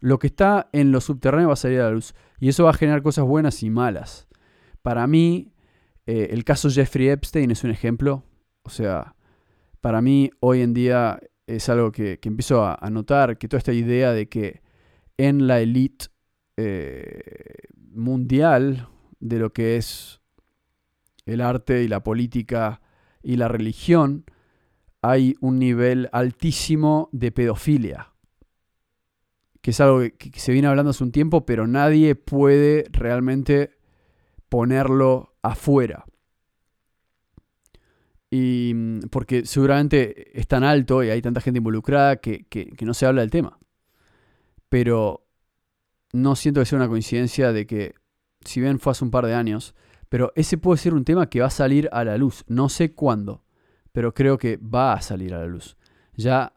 Lo 0.00 0.18
que 0.18 0.28
está 0.28 0.68
en 0.72 0.92
lo 0.92 1.00
subterráneo 1.00 1.48
va 1.48 1.54
a 1.54 1.56
salir 1.56 1.80
a 1.80 1.84
la 1.84 1.90
luz. 1.90 2.14
Y 2.38 2.48
eso 2.48 2.64
va 2.64 2.70
a 2.70 2.74
generar 2.74 3.02
cosas 3.02 3.24
buenas 3.24 3.62
y 3.62 3.70
malas. 3.70 4.28
Para 4.82 5.06
mí, 5.06 5.52
eh, 6.06 6.28
el 6.30 6.44
caso 6.44 6.70
Jeffrey 6.70 7.08
Epstein 7.08 7.50
es 7.50 7.64
un 7.64 7.70
ejemplo. 7.70 8.24
O 8.62 8.70
sea, 8.70 9.14
para 9.80 10.00
mí 10.00 10.30
hoy 10.40 10.62
en 10.62 10.74
día 10.74 11.20
es 11.46 11.68
algo 11.68 11.92
que, 11.92 12.18
empiezo 12.22 12.64
a, 12.64 12.90
notar, 12.90 13.38
que 13.38 13.48
toda 13.48 13.58
esta 13.58 13.72
idea 13.72 14.12
de 14.12 14.28
que 14.28 14.62
en 15.16 15.46
la 15.46 15.60
élite 15.60 16.06
eh, 16.56 17.20
mundial 17.92 18.88
de 19.18 19.38
lo 19.38 19.52
que 19.52 19.76
es 19.76 20.20
el 21.26 21.40
arte 21.40 21.82
y 21.82 21.88
la 21.88 22.02
política 22.02 22.80
y 23.22 23.36
la 23.36 23.48
religión, 23.48 24.24
hay 25.02 25.34
un 25.40 25.58
nivel 25.58 26.08
altísimo 26.12 27.08
de 27.12 27.32
pedofilia, 27.32 28.09
que 29.60 29.72
es 29.72 29.80
algo 29.80 30.00
que, 30.00 30.30
se 30.38 30.52
viene 30.52 30.68
hablando 30.68 30.90
hace 30.90 31.04
un 31.04 31.12
tiempo, 31.12 31.44
pero 31.44 31.66
nadie 31.66 32.14
puede 32.14 32.84
realmente 32.90 33.76
ponerlo 34.48 35.34
afuera. 35.42 36.04
Y 38.30 38.72
mm, 38.74 39.00
porque 39.10 39.44
seguramente 39.44 40.38
es 40.38 40.46
tan 40.46 40.64
alto 40.64 41.02
y 41.02 41.10
hay 41.10 41.20
tanta 41.22 41.40
gente 41.40 41.58
involucrada 41.58 42.16
que, 42.16 42.44
que, 42.46 42.72
no 42.84 42.94
se 42.94 43.06
habla 43.06 43.22
del 43.22 43.30
tema. 43.30 43.58
Pero 44.68 45.26
no 46.12 46.36
siento 46.36 46.60
que 46.60 46.66
sea 46.66 46.78
una 46.78 46.88
coincidencia 46.88 47.52
de 47.52 47.66
que, 47.66 47.94
si 48.44 48.60
bien 48.60 48.78
fue 48.78 48.92
hace 48.92 49.04
un 49.04 49.10
par 49.10 49.26
de 49.26 49.34
años, 49.34 49.74
pero 50.08 50.32
ese 50.36 50.58
puede 50.58 50.78
ser 50.78 50.94
un 50.94 51.04
tema 51.04 51.28
que 51.28 51.40
va 51.40 51.46
a 51.46 51.50
salir 51.50 51.88
a 51.92 52.04
la 52.04 52.16
luz. 52.16 52.44
No 52.48 52.68
sé 52.68 52.94
cuándo 52.94 53.44
pero 53.92 54.14
creo 54.14 54.38
que 54.38 54.56
va 54.56 54.92
a 54.92 55.00
salir 55.00 55.34
a 55.34 55.40
la 55.40 55.46
luz. 55.46 55.76
Ya, 56.14 56.52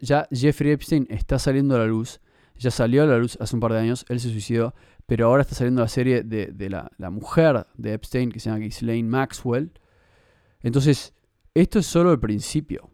ya, 0.00 0.28
Jeffrey 0.30 0.72
Epstein 0.72 1.06
está 1.10 1.38
saliendo 1.38 1.76
a 1.76 1.78
la 1.78 1.86
luz, 1.86 2.20
ya 2.56 2.70
salió 2.70 3.02
a 3.02 3.06
la 3.06 3.18
luz 3.18 3.36
hace 3.40 3.54
un 3.54 3.60
par 3.60 3.72
de 3.72 3.78
años, 3.78 4.04
él 4.08 4.20
se 4.20 4.30
suicidó, 4.30 4.74
pero 5.06 5.26
ahora 5.26 5.42
está 5.42 5.54
saliendo 5.54 5.82
la 5.82 5.88
serie 5.88 6.22
de, 6.22 6.70
la, 6.70 7.10
mujer 7.10 7.66
de 7.74 7.94
Epstein, 7.94 8.30
que 8.30 8.40
se 8.40 8.48
llama 8.48 8.60
Ghislaine 8.60 9.08
Maxwell. 9.08 9.72
Entonces, 10.62 11.14
esto 11.54 11.78
es 11.78 11.86
solo 11.86 12.12
el 12.12 12.20
principio. 12.20 12.90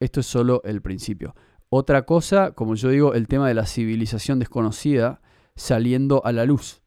Esto 0.00 0.20
es 0.20 0.26
solo 0.26 0.60
el 0.64 0.82
principio. 0.82 1.34
Otra 1.68 2.04
cosa, 2.04 2.52
como 2.52 2.74
yo 2.74 2.88
digo, 2.88 3.14
el 3.14 3.28
tema 3.28 3.48
de 3.48 3.54
la 3.54 3.66
civilización 3.66 4.38
desconocida 4.38 5.20
saliendo 5.56 6.24
a 6.24 6.32
la 6.32 6.44
luz. 6.44 6.82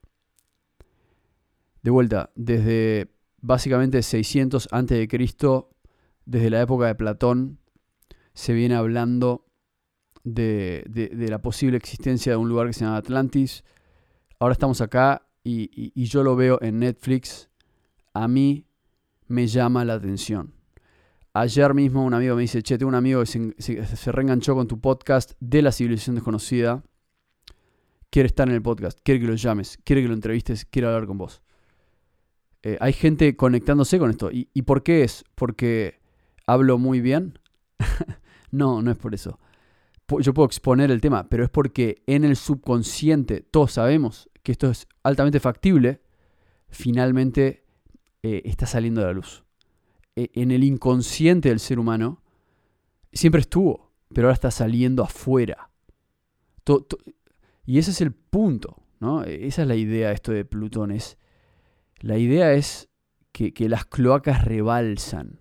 De 1.83 1.91
vuelta, 1.91 2.31
desde 2.35 3.13
básicamente 3.39 4.03
600 4.03 4.67
a.C., 4.71 5.07
desde 6.25 6.49
la 6.49 6.61
época 6.61 6.87
de 6.87 6.95
Platón, 6.95 7.59
se 8.37 8.53
viene 8.53 8.75
hablando 8.75 9.47
de, 10.23 10.85
la 11.27 11.41
posible 11.41 11.75
existencia 11.75 12.33
de 12.33 12.37
un 12.37 12.47
lugar 12.47 12.67
que 12.67 12.73
se 12.73 12.85
llama 12.85 12.97
Atlantis. 12.97 13.63
Ahora 14.37 14.53
estamos 14.53 14.79
acá 14.79 15.27
y, 15.43 15.91
yo 16.05 16.21
lo 16.21 16.35
veo 16.35 16.59
en 16.61 16.77
Netflix. 16.77 17.49
A 18.13 18.27
mí 18.27 18.67
me 19.27 19.47
llama 19.47 19.83
la 19.85 19.95
atención. 19.95 20.53
Ayer 21.33 21.73
mismo 21.73 22.05
un 22.05 22.13
amigo 22.13 22.35
me 22.35 22.43
dice, 22.43 22.61
che, 22.61 22.77
tengo 22.77 22.89
un 22.89 22.95
amigo 22.95 23.23
que 23.23 23.55
se, 23.57 24.11
reenganchó 24.11 24.53
con 24.53 24.67
tu 24.67 24.79
podcast 24.79 25.31
de 25.39 25.63
la 25.63 25.71
civilización 25.71 26.15
desconocida. 26.15 26.83
Quiere 28.11 28.27
estar 28.27 28.47
en 28.47 28.53
el 28.53 28.61
podcast, 28.61 28.99
quiere 29.01 29.19
que 29.19 29.25
lo 29.25 29.33
llames, 29.33 29.79
quiere 29.83 30.03
que 30.03 30.09
lo 30.09 30.13
entrevistes, 30.13 30.63
quiere 30.63 30.87
hablar 30.87 31.07
con 31.07 31.17
vos. 31.17 31.41
Eh, 32.61 32.77
hay 32.81 32.93
gente 32.93 33.35
conectándose 33.35 33.97
con 33.97 34.11
esto. 34.11 34.29
¿Y, 34.31 34.61
por 34.61 34.83
qué 34.83 35.03
es? 35.03 35.23
¿Porque 35.33 35.99
hablo 36.45 36.77
muy 36.77 37.01
bien? 37.01 37.39
no, 38.51 38.81
no 38.81 38.91
es 38.91 38.97
por 38.97 39.13
eso. 39.13 39.39
Yo 40.19 40.33
puedo 40.33 40.45
exponer 40.45 40.89
el 40.89 41.01
tema, 41.01 41.27
pero 41.27 41.43
es 41.43 41.49
porque 41.49 42.01
en 42.07 42.23
el 42.23 42.35
subconsciente 42.37 43.41
todos 43.41 43.73
sabemos 43.73 44.29
que 44.41 44.53
esto 44.53 44.69
es 44.69 44.87
altamente 45.03 45.39
factible, 45.39 46.01
finalmente 46.69 47.65
eh, 48.23 48.41
está 48.45 48.65
saliendo 48.65 49.01
a 49.01 49.05
la 49.05 49.13
luz. 49.13 49.43
E, 50.15 50.29
en 50.33 50.51
el 50.51 50.63
inconsciente 50.63 51.49
del 51.49 51.59
ser 51.59 51.77
humano 51.77 52.23
siempre 53.11 53.41
estuvo, 53.41 53.91
pero 54.13 54.27
ahora 54.27 54.35
está 54.35 54.51
saliendo 54.51 55.03
afuera. 55.03 55.69
y 57.65 57.77
ese 57.77 57.91
es 57.91 58.01
el 58.01 58.13
punto, 58.13 58.83
¿no? 58.99 59.23
Esa 59.23 59.63
es 59.63 59.67
la 59.67 59.75
idea 59.75 60.09
de 60.09 60.13
esto 60.13 60.31
de 60.31 60.45
Plutón, 60.45 60.91
es 60.91 61.17
la 61.99 62.17
idea 62.17 62.53
es 62.53 62.89
que, 63.31 63.69
las 63.69 63.85
cloacas 63.85 64.45
rebalsan. 64.45 65.39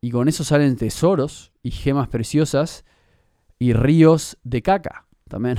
Y 0.00 0.10
con 0.10 0.28
eso 0.28 0.44
salen 0.44 0.76
tesoros 0.76 1.52
y 1.62 1.70
gemas 1.70 2.08
preciosas 2.08 2.84
y 3.58 3.72
ríos 3.72 4.38
de 4.42 4.62
caca 4.62 5.06
también. 5.28 5.58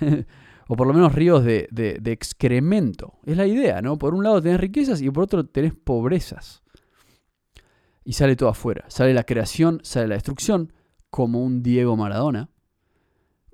o 0.68 0.76
por 0.76 0.86
lo 0.86 0.94
menos 0.94 1.14
ríos 1.14 1.44
de, 1.44 2.00
excremento. 2.04 3.18
Es 3.24 3.36
la 3.36 3.46
idea, 3.46 3.82
¿no? 3.82 3.98
Por 3.98 4.14
un 4.14 4.24
lado 4.24 4.40
tenés 4.40 4.60
riquezas 4.60 5.02
y 5.02 5.10
por 5.10 5.24
otro 5.24 5.44
tenés 5.46 5.74
pobrezas. 5.74 6.62
Y 8.04 8.14
sale 8.14 8.36
todo 8.36 8.48
afuera. 8.48 8.84
Sale 8.88 9.12
la 9.12 9.24
creación, 9.24 9.80
sale 9.82 10.08
la 10.08 10.14
destrucción, 10.14 10.72
como 11.10 11.42
un 11.42 11.62
Diego 11.62 11.96
Maradona. 11.96 12.50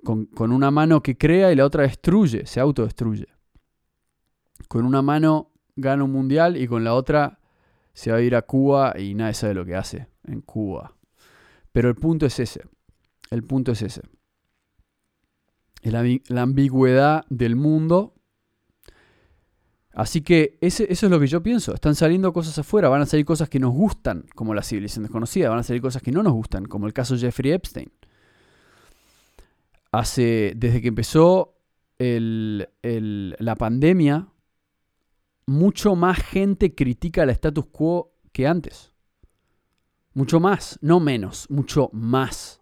Con, 0.05 0.27
con 0.27 0.53
una 0.53 0.71
mano 0.71 1.03
que 1.03 1.17
crea 1.17 1.53
y 1.53 1.57
la 1.57 1.65
otra 1.65 1.85
destruye, 1.85 2.45
se 2.47 2.59
autodestruye 2.59 3.29
con 4.73 4.87
una 4.87 5.03
mano 5.03 5.51
gana 5.77 6.05
un 6.05 6.13
mundial 6.13 6.57
y 6.57 6.67
con 6.67 6.83
la 6.83 6.95
otra 6.95 7.39
se 7.95 8.11
va 8.11 8.19
a 8.19 8.23
ir 8.23 8.35
a 8.35 8.43
Cuba 8.43 8.95
y 8.99 9.15
nadie 9.15 9.35
sabe 9.35 9.55
lo 9.55 9.65
que 9.65 9.77
hace 9.77 10.09
en 10.25 10.41
Cuba. 10.41 10.95
Pero 11.73 11.89
el 11.89 11.95
punto 11.95 12.27
es 12.27 12.39
ese. 12.39 12.63
El 13.31 13.43
punto 13.45 13.73
es 13.73 13.83
ese. 13.83 14.03
la, 15.83 16.43
ambigüedad 16.43 17.25
del 17.29 17.57
mundo. 17.57 18.15
Así 19.95 20.23
que 20.23 20.59
eso 20.61 20.85
es 20.89 21.03
lo 21.03 21.21
que 21.21 21.27
yo 21.27 21.43
pienso. 21.43 21.75
Están 21.75 21.95
saliendo 21.95 22.33
cosas 22.33 22.59
afuera, 22.59 22.89
van 22.89 23.03
a 23.03 23.07
salir 23.07 23.27
cosas 23.27 23.49
que 23.49 23.59
nos 23.59 23.73
gustan, 23.73 24.25
como 24.35 24.55
la 24.55 24.63
civilización 24.63 25.05
desconocida, 25.05 25.51
van 25.51 25.59
a 25.59 25.63
salir 25.63 25.83
cosas 25.83 26.03
que 26.03 26.13
no 26.13 26.23
nos 26.23 26.33
gustan, 26.33 26.65
como 26.65 26.87
el 26.87 26.93
caso 26.93 27.17
Jeffrey 27.17 27.53
Epstein. 27.53 27.91
Hace, 29.91 30.55
desde 30.57 30.81
que 30.81 30.89
empezó 30.89 31.59
la 31.99 33.57
pandemia, 33.57 34.32
mucho 35.47 35.95
más 35.97 36.19
gente 36.19 36.75
critica 36.75 37.23
el 37.23 37.31
status 37.31 37.67
quo 37.67 38.13
que 38.33 38.47
antes. 38.47 38.93
Mucho 40.15 40.41
más, 40.41 40.79
no 40.83 41.01
menos, 41.01 41.49
mucho 41.51 41.89
más. 41.93 42.61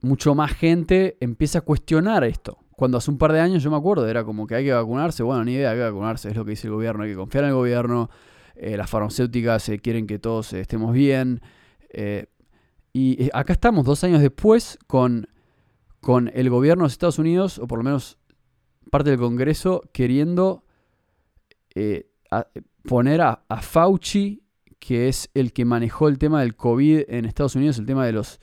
Mucho 0.00 0.34
más 0.34 0.52
gente 0.52 1.16
empieza 1.20 1.60
a 1.60 1.62
cuestionar 1.62 2.24
esto. 2.24 2.58
Cuando 2.72 2.98
hace 2.98 3.10
un 3.10 3.18
par 3.18 3.32
de 3.32 3.40
años 3.40 3.62
yo 3.62 3.70
me 3.70 3.76
acuerdo, 3.76 4.08
era 4.08 4.24
como 4.24 4.46
que 4.46 4.54
hay 4.54 4.64
que 4.64 4.72
vacunarse. 4.72 5.22
Bueno, 5.22 5.44
ni 5.44 5.52
idea, 5.52 5.70
hay 5.70 5.76
que 5.76 5.84
vacunarse, 5.84 6.28
es 6.28 6.36
lo 6.36 6.44
que 6.44 6.50
dice 6.50 6.66
el 6.66 6.74
gobierno, 6.74 7.04
hay 7.04 7.10
que 7.10 7.16
confiar 7.16 7.44
en 7.44 7.50
el 7.50 7.56
gobierno. 7.56 8.10
Eh, 8.54 8.76
las 8.76 8.88
farmacéuticas 8.88 9.68
eh, 9.68 9.78
quieren 9.78 10.06
que 10.06 10.18
todos 10.18 10.52
eh, 10.52 10.60
estemos 10.60 10.92
bien. 10.92 11.40
y 12.92 13.28
acá 13.32 13.52
estamos 13.52 13.84
dos 13.84 14.04
años 14.04 14.20
después 14.20 14.78
con 14.86 15.28
con 16.04 16.30
el 16.34 16.50
gobierno 16.50 16.84
de 16.84 16.88
Estados 16.88 17.18
Unidos, 17.18 17.58
o 17.58 17.66
por 17.66 17.78
lo 17.78 17.84
menos 17.84 18.18
parte 18.90 19.08
del 19.08 19.18
Congreso, 19.18 19.80
queriendo 19.90 20.66
eh, 21.74 22.10
poner 22.86 23.22
a, 23.22 23.42
Fauci, 23.62 24.42
que 24.78 25.08
es 25.08 25.30
el 25.32 25.54
que 25.54 25.64
manejó 25.64 26.08
el 26.08 26.18
tema 26.18 26.42
del 26.42 26.56
COVID 26.56 27.04
en 27.08 27.24
Estados 27.24 27.56
Unidos, 27.56 27.78
el 27.78 27.86
tema 27.86 28.04
de 28.04 28.12
los, 28.12 28.38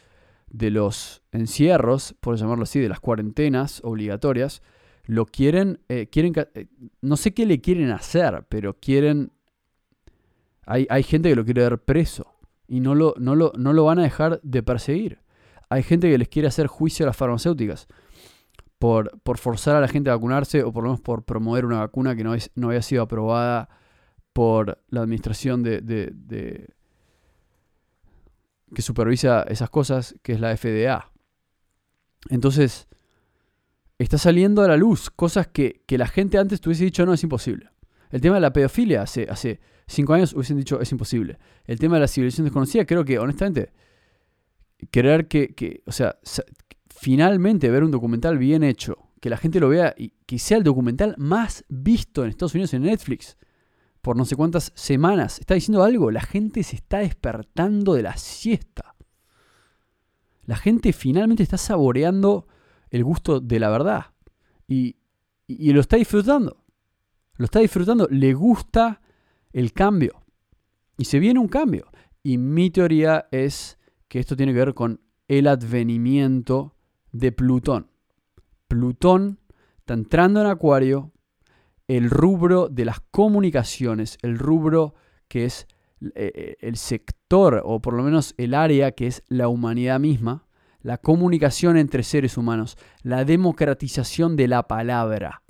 de 0.50 0.71
los 0.71 1.21
encierros, 1.32 2.15
por 2.19 2.36
llamarlo 2.36 2.63
así, 2.63 2.80
de 2.80 2.89
las 2.89 3.00
cuarentenas 3.00 3.82
obligatorias, 3.84 4.63
lo 5.06 5.28
quieren, 5.28 5.82
eh, 5.88 6.08
quieren, 6.12 6.34
eh, 6.56 6.65
no 7.02 7.15
sé 7.15 7.32
qué 7.36 7.45
le 7.45 7.62
quieren 7.62 7.91
hacer, 7.91 8.43
pero 8.50 8.80
quieren, 8.80 9.34
hay, 10.65 10.88
hay, 10.89 11.04
gente 11.04 11.30
que 11.30 11.36
lo 11.36 11.45
quiere 11.45 11.62
ver 11.62 11.78
preso 11.78 12.39
y 12.67 12.80
no 12.80 12.95
lo, 12.95 13.13
no, 13.19 13.36
lo, 13.36 13.54
no 13.56 13.71
lo 13.71 13.86
van 13.86 14.00
a 14.00 14.04
dejar 14.04 14.41
de 14.41 14.63
perseguir. 14.63 15.20
Hay 15.71 15.84
gente 15.84 16.12
que 16.12 16.17
les 16.17 16.27
quiere 16.27 16.49
hacer 16.49 16.67
juicio 16.67 17.05
a 17.05 17.07
las 17.07 17.15
farmacéuticas 17.15 17.88
por, 18.77 19.10
forzar 19.38 19.77
a 19.77 19.79
la 19.79 19.88
gente 19.88 20.10
a 20.10 20.15
vacunarse 20.15 20.63
o 20.63 20.73
por 20.73 20.84
lo 20.84 20.89
menos 20.89 20.99
por 20.99 21.23
promover 21.23 21.63
una 21.65 21.79
vacuna 21.79 22.13
que 22.13 22.25
no, 22.25 22.67
había 22.67 22.81
sido 22.81 23.03
aprobada 23.03 23.69
por 24.34 24.84
la 24.89 24.99
administración 24.99 25.63
de, 25.63 26.67
que 28.75 28.81
supervisa 28.81 29.43
esas 29.43 29.69
cosas, 29.69 30.15
que 30.23 30.34
es 30.34 30.41
la 30.41 30.57
FDA. 30.57 31.10
Entonces, 32.29 32.89
está 33.97 34.17
saliendo 34.17 34.63
a 34.63 34.67
la 34.67 34.75
luz 34.75 35.10
cosas 35.10 35.47
que, 35.47 35.86
la 35.88 36.07
gente 36.07 36.38
antes 36.38 36.60
tuviese 36.60 36.84
dicho 36.84 37.05
no 37.05 37.13
es 37.13 37.23
imposible. 37.23 37.69
El 38.10 38.19
tema 38.19 38.36
de 38.36 38.41
la 38.41 38.51
pedofilia 38.51 39.03
hace, 39.03 39.25
hace 39.29 39.62
cinco 39.88 40.15
años 40.15 40.34
hubiesen 40.34 40.57
dicho 40.57 40.81
es 40.81 40.91
imposible. 40.91 41.39
El 41.63 41.79
tema 41.79 41.95
de 41.95 42.01
la 42.01 42.07
civilización 42.10 42.43
desconocida, 42.43 42.84
creo 42.84 43.05
que 43.05 43.19
honestamente, 43.19 43.71
creer 44.89 45.28
que, 45.28 45.54
que 45.54 45.84
o 45.86 45.91
sea, 45.91 46.17
finalmente 46.89 47.70
ver 47.70 47.84
un 47.84 47.91
documental 47.91 48.38
bien 48.38 48.63
hecho, 48.63 48.98
que 49.20 49.30
la 49.30 49.38
gente 49.38 49.60
lo 49.60 49.70
vea 49.70 49.94
y 49.98 50.13
que 50.26 50.39
sea 50.39 50.58
el 50.58 50.63
documental 50.63 51.15
más 51.17 51.63
visto 51.70 52.24
en 52.24 52.30
Estados 52.30 52.54
Unidos 52.54 52.74
en 52.74 52.84
Netflix 52.84 53.38
por 54.02 54.17
no 54.17 54.26
sé 54.26 54.36
cuántas 54.36 54.72
semanas, 54.76 55.39
está 55.39 55.54
diciendo 55.54 55.84
algo, 55.84 56.12
la 56.12 56.22
gente 56.22 56.63
se 56.63 56.76
está 56.76 57.00
despertando 57.00 57.94
de 57.94 58.02
la 58.02 58.17
siesta. 58.17 58.96
La 60.46 60.56
gente 60.56 60.91
finalmente 60.91 61.44
está 61.44 61.58
saboreando 61.58 62.48
el 62.89 63.04
gusto 63.04 63.39
de 63.39 63.60
la 63.60 63.70
verdad. 63.70 64.08
Y, 64.67 64.98
y, 65.48 65.72
lo 65.72 65.82
está 65.82 65.98
disfrutando. 65.98 66.63
Lo 67.36 67.46
está 67.46 67.60
disfrutando. 67.60 68.08
Le 68.10 68.34
gusta 68.34 69.02
el 69.54 69.72
cambio. 69.72 70.24
Y 70.98 71.06
se 71.06 71.20
viene 71.20 71.39
un 71.39 71.48
cambio. 71.48 71.88
Y 72.24 72.38
mi 72.38 72.72
teoría 72.72 73.28
es 73.32 73.78
que 74.12 74.19
esto 74.19 74.36
tiene 74.36 74.52
que 74.52 74.60
ver 74.60 74.74
con 74.74 75.00
el 75.30 75.47
advenimiento 75.47 76.76
de 77.13 77.32
Plutón. 77.32 77.91
Plutón 78.67 79.39
está 79.78 79.93
entrando 79.93 80.41
en 80.41 80.47
Acuario, 80.47 81.13
el 81.88 82.10
rubro 82.10 82.67
de 82.67 82.84
las 82.84 83.00
comunicaciones, 83.00 84.17
el 84.21 84.38
rubro 84.38 84.95
que 85.30 85.45
es 85.45 85.65
eh, 86.02 86.30
eh, 86.36 86.58
el 86.60 86.76
sector 86.76 87.62
o 87.63 87.82
por 87.82 87.93
lo 87.93 88.04
menos 88.04 88.34
el 88.38 88.54
área 88.54 88.91
que 88.91 89.08
es 89.08 89.24
la 89.30 89.47
humanidad 89.47 89.97
misma, 90.02 90.45
la 90.82 90.97
comunicación 90.97 91.78
entre 91.78 92.04
seres 92.04 92.38
humanos, 92.38 92.78
la 93.04 93.24
democratización 93.24 94.36
de 94.36 94.50
la 94.50 94.67
palabra. 94.67 95.41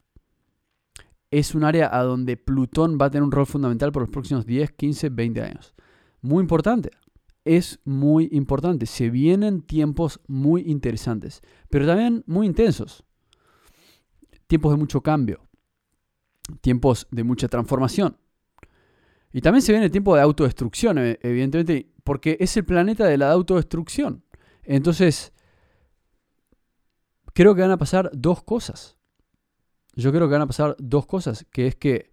Es 1.32 1.56
un 1.56 1.64
área 1.64 1.90
a 1.92 2.04
donde 2.04 2.38
Plutón 2.38 3.00
va 3.02 3.08
a 3.08 3.10
tener 3.10 3.24
un 3.24 3.32
rol 3.32 3.48
fundamental 3.48 3.92
por 3.92 4.04
los 4.04 4.12
próximos 4.12 4.46
10, 4.46 4.74
15, 4.74 5.10
20 5.10 5.42
años. 5.42 5.74
Muy 6.22 6.44
importante. 6.44 6.92
Es 7.44 7.80
muy 7.86 8.30
importante. 8.32 8.86
Se 8.86 9.10
vienen 9.10 9.62
tiempos 9.62 10.20
muy 10.28 10.62
interesantes, 10.62 11.42
pero 11.70 11.86
también 11.86 12.24
muy 12.28 12.48
intensos. 12.48 13.04
Tiempos 14.48 14.72
de 14.72 14.78
mucho 14.78 15.02
cambio. 15.02 15.48
Tiempos 16.62 17.08
de 17.12 17.24
mucha 17.24 17.48
transformación. 17.48 18.18
Y 19.34 19.42
también 19.42 19.62
se 19.62 19.72
viene 19.72 19.86
el 19.86 19.92
tiempo 19.92 20.16
de 20.16 20.22
autodestrucción, 20.22 20.98
e, 20.98 21.20
evidentemente, 21.22 21.90
porque 22.04 22.38
es 22.40 22.56
el 22.58 22.66
planeta 22.66 23.06
de 23.06 23.18
la 23.18 23.32
autodestrucción. 23.32 24.24
Entonces, 24.64 25.34
creo 27.34 27.56
que 27.56 27.62
van 27.62 27.72
a 27.72 27.78
pasar 27.78 28.12
dos 28.14 28.44
cosas. 28.44 28.98
Yo 29.96 30.12
creo 30.12 30.28
que 30.28 30.34
van 30.34 30.42
a 30.42 30.48
pasar 30.48 30.76
dos 30.80 31.06
cosas, 31.06 31.46
que 31.52 31.68
es 31.68 31.76
que 31.76 32.12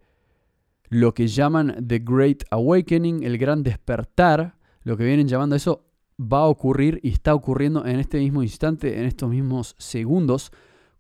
lo 0.88 1.12
que 1.12 1.26
llaman 1.28 1.86
The 1.86 1.98
Great 2.00 2.44
Awakening, 2.50 3.22
el 3.22 3.38
gran 3.38 3.62
despertar, 3.62 4.57
lo 4.88 4.96
que 4.96 5.05
vienen 5.05 5.29
llamando 5.29 5.55
eso, 5.57 5.85
va 6.20 6.38
a 6.38 6.46
ocurrir 6.46 7.01
y 7.03 7.11
está 7.11 7.35
ocurriendo 7.35 7.87
en 7.87 8.01
este 8.01 8.18
mismo 8.18 8.42
instante, 8.42 8.98
en 8.98 9.05
estos 9.05 9.31
mismos 9.31 9.77
segundos, 9.79 10.51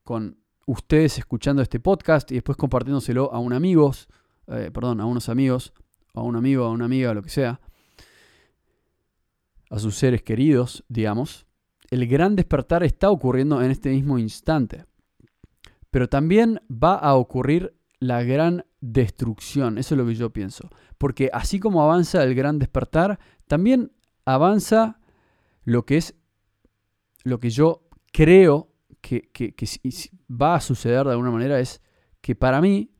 con 0.04 0.38
ustedes 0.66 1.18
escuchando 1.18 1.62
este 1.62 1.80
podcast 1.80 2.30
y 2.30 2.34
después 2.34 2.56
compartiéndoselo 2.56 3.32
a 3.32 3.38
un 3.38 3.52
amigos, 3.52 4.08
eh, 4.46 4.70
perdón, 4.72 5.00
a 5.00 5.06
unos 5.06 5.28
amigos, 5.28 5.72
a 6.14 6.22
un 6.22 6.36
amigo, 6.36 6.64
a 6.64 6.70
una 6.70 6.84
amiga, 6.84 7.14
lo 7.14 7.22
que 7.22 7.30
sea, 7.30 7.60
a 9.70 9.78
sus 9.78 9.96
seres 9.96 10.22
queridos, 10.22 10.84
digamos 10.88 11.48
el 11.90 12.06
gran 12.06 12.36
despertar 12.36 12.82
está 12.82 13.10
ocurriendo 13.10 13.62
en 13.62 13.70
este 13.70 13.90
mismo 13.90 14.18
instante. 14.18 14.84
Pero 15.90 16.08
también 16.08 16.60
va 16.70 16.94
a 16.94 17.14
ocurrir 17.14 17.74
la 17.98 18.22
gran 18.22 18.64
destrucción, 18.80 19.78
eso 19.78 19.94
es 19.94 19.98
lo 19.98 20.06
que 20.06 20.14
yo 20.14 20.30
pienso. 20.30 20.68
Porque 20.98 21.30
así 21.32 21.58
como 21.58 21.82
avanza 21.82 22.22
el 22.22 22.34
gran 22.34 22.58
despertar, 22.58 23.18
también 23.48 23.92
avanza 24.24 25.00
lo 25.64 25.84
que 25.84 25.96
es 25.96 26.14
lo 27.24 27.38
que 27.40 27.50
yo 27.50 27.82
creo 28.12 28.68
que, 29.00 29.28
va 30.30 30.56
a 30.56 30.60
suceder 30.60 31.04
de 31.06 31.12
alguna 31.12 31.30
manera, 31.30 31.60
es 31.60 31.80
que 32.20 32.34
para 32.34 32.60
mí 32.60 32.90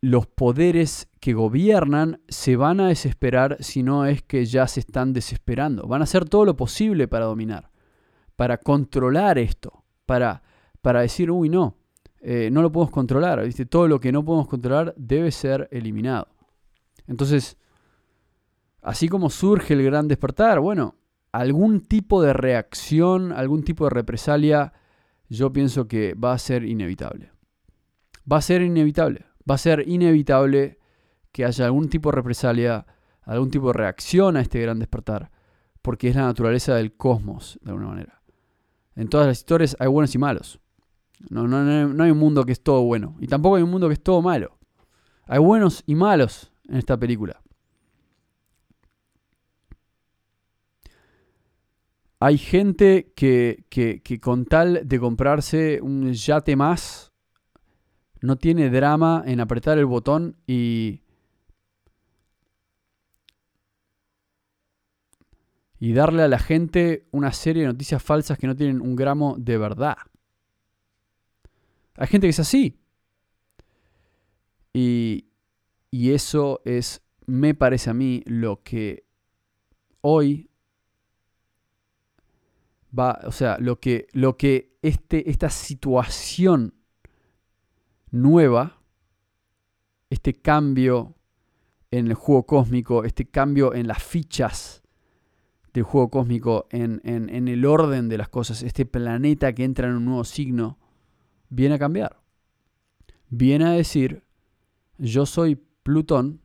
los 0.00 0.26
poderes 0.26 1.08
que 1.20 1.32
gobiernan 1.32 2.20
se 2.28 2.56
van 2.56 2.80
a 2.80 2.88
desesperar 2.88 3.56
si 3.60 3.82
no 3.82 4.06
es 4.06 4.22
que 4.22 4.44
ya 4.44 4.68
se 4.68 4.80
están 4.80 5.12
desesperando. 5.12 5.86
Van 5.88 6.02
a 6.02 6.04
hacer 6.04 6.28
todo 6.28 6.44
lo 6.44 6.56
posible 6.56 7.08
para 7.08 7.24
dominar, 7.24 7.70
para 8.36 8.58
controlar 8.58 9.38
esto, 9.38 9.84
para, 10.04 10.42
para 10.82 11.00
decir, 11.00 11.30
uy, 11.30 11.48
no, 11.48 11.76
eh, 12.20 12.50
no 12.52 12.62
lo 12.62 12.70
podemos 12.70 12.92
controlar. 12.92 13.44
¿viste? 13.44 13.66
Todo 13.66 13.88
lo 13.88 13.98
que 13.98 14.12
no 14.12 14.24
podemos 14.24 14.46
controlar 14.46 14.94
debe 14.96 15.32
ser 15.32 15.68
eliminado. 15.72 16.35
Entonces, 17.06 17.56
así 18.82 19.08
como 19.08 19.30
surge 19.30 19.74
el 19.74 19.82
gran 19.82 20.08
despertar, 20.08 20.60
bueno, 20.60 20.96
algún 21.32 21.80
tipo 21.80 22.22
de 22.22 22.32
reacción, 22.32 23.32
algún 23.32 23.62
tipo 23.62 23.84
de 23.84 23.90
represalia, 23.90 24.72
yo 25.28 25.52
pienso 25.52 25.88
que 25.88 26.14
va 26.14 26.32
a 26.32 26.38
ser 26.38 26.64
inevitable. 26.64 27.30
Va 28.30 28.38
a 28.38 28.42
ser 28.42 28.62
inevitable 28.62 29.26
va 29.48 29.54
a 29.54 29.58
ser 29.58 29.88
inevitable 29.88 30.78
que 31.32 31.44
haya 31.44 31.66
algún 31.66 31.88
tipo 31.88 32.10
de 32.10 32.16
represalia, 32.16 32.86
algún 33.22 33.50
tipo 33.50 33.68
de 33.68 33.74
reacción 33.74 34.36
a 34.36 34.40
este 34.40 34.60
gran 34.60 34.78
despertar, 34.78 35.30
porque 35.82 36.08
es 36.08 36.16
la 36.16 36.22
naturaleza 36.22 36.74
del 36.74 36.96
cosmos, 36.96 37.58
de 37.62 37.70
alguna 37.70 37.88
manera. 37.88 38.22
En 38.94 39.08
todas 39.08 39.26
las 39.26 39.38
historias 39.38 39.76
hay 39.78 39.88
buenos 39.88 40.14
y 40.14 40.18
malos. 40.18 40.60
No, 41.30 41.46
no, 41.46 41.62
no, 41.62 42.04
hay 42.04 42.10
un 42.10 42.18
mundo 42.18 42.44
que 42.44 42.52
es 42.52 42.62
todo 42.62 42.82
bueno, 42.82 43.16
y 43.20 43.26
tampoco 43.26 43.56
hay 43.56 43.62
un 43.62 43.70
mundo 43.70 43.88
que 43.88 43.94
es 43.94 44.02
todo 44.02 44.22
malo. 44.22 44.58
Hay 45.26 45.38
buenos 45.38 45.82
y 45.86 45.94
malos 45.94 46.52
en 46.68 46.76
esta 46.76 46.96
película. 46.96 47.40
Hay 52.18 52.38
gente 52.38 53.12
que, 53.14 53.64
que, 53.68 54.20
con 54.20 54.46
tal 54.46 54.88
de 54.88 54.98
comprarse 54.98 55.80
un 55.82 56.12
yate 56.12 56.56
más 56.56 57.12
no 58.22 58.36
tiene 58.36 58.70
drama 58.70 59.22
en 59.26 59.40
apretar 59.40 59.78
el 59.78 59.86
botón 59.86 60.36
y... 60.46 61.02
y 65.78 65.92
darle 65.92 66.22
a 66.22 66.28
la 66.28 66.38
gente 66.38 67.06
una 67.10 67.32
serie 67.32 67.62
de 67.62 67.68
noticias 67.68 68.02
falsas 68.02 68.38
que 68.38 68.46
no 68.46 68.56
tienen 68.56 68.80
un 68.80 68.96
gramo 68.96 69.36
de 69.38 69.58
verdad. 69.58 69.98
Hay 71.96 72.06
gente 72.06 72.26
que 72.26 72.30
es 72.30 72.40
así. 72.40 72.80
Y, 74.72 75.25
y 75.96 76.12
eso 76.12 76.60
es, 76.66 77.00
me 77.24 77.54
parece 77.54 77.88
a 77.88 77.94
mí, 77.94 78.22
lo 78.26 78.62
que 78.62 79.06
hoy 80.02 80.50
va, 82.96 83.18
o 83.24 83.32
sea, 83.32 83.56
lo 83.58 83.80
que, 83.80 84.06
lo 84.12 84.36
que 84.36 84.76
este, 84.82 85.30
esta 85.30 85.48
situación 85.48 86.74
nueva, 88.10 88.82
este 90.10 90.38
cambio 90.38 91.14
en 91.90 92.08
el 92.08 92.14
juego 92.14 92.44
cósmico, 92.44 93.04
este 93.04 93.24
cambio 93.30 93.72
en 93.72 93.86
las 93.86 94.02
fichas 94.02 94.82
del 95.72 95.84
juego 95.84 96.10
cósmico, 96.10 96.66
en, 96.68 97.00
en, 97.04 97.48
el 97.48 97.64
orden 97.64 98.10
de 98.10 98.18
las 98.18 98.28
cosas, 98.28 98.62
este 98.62 98.84
planeta 98.84 99.54
que 99.54 99.64
entra 99.64 99.88
en 99.88 99.94
un 99.94 100.04
nuevo 100.04 100.24
signo, 100.24 100.78
viene 101.48 101.76
a 101.76 101.78
cambiar. 101.78 102.20
Viene 103.30 103.64
a 103.64 103.70
decir, 103.70 104.24
yo 104.98 105.24
soy 105.24 105.65
Plutón, 105.86 106.40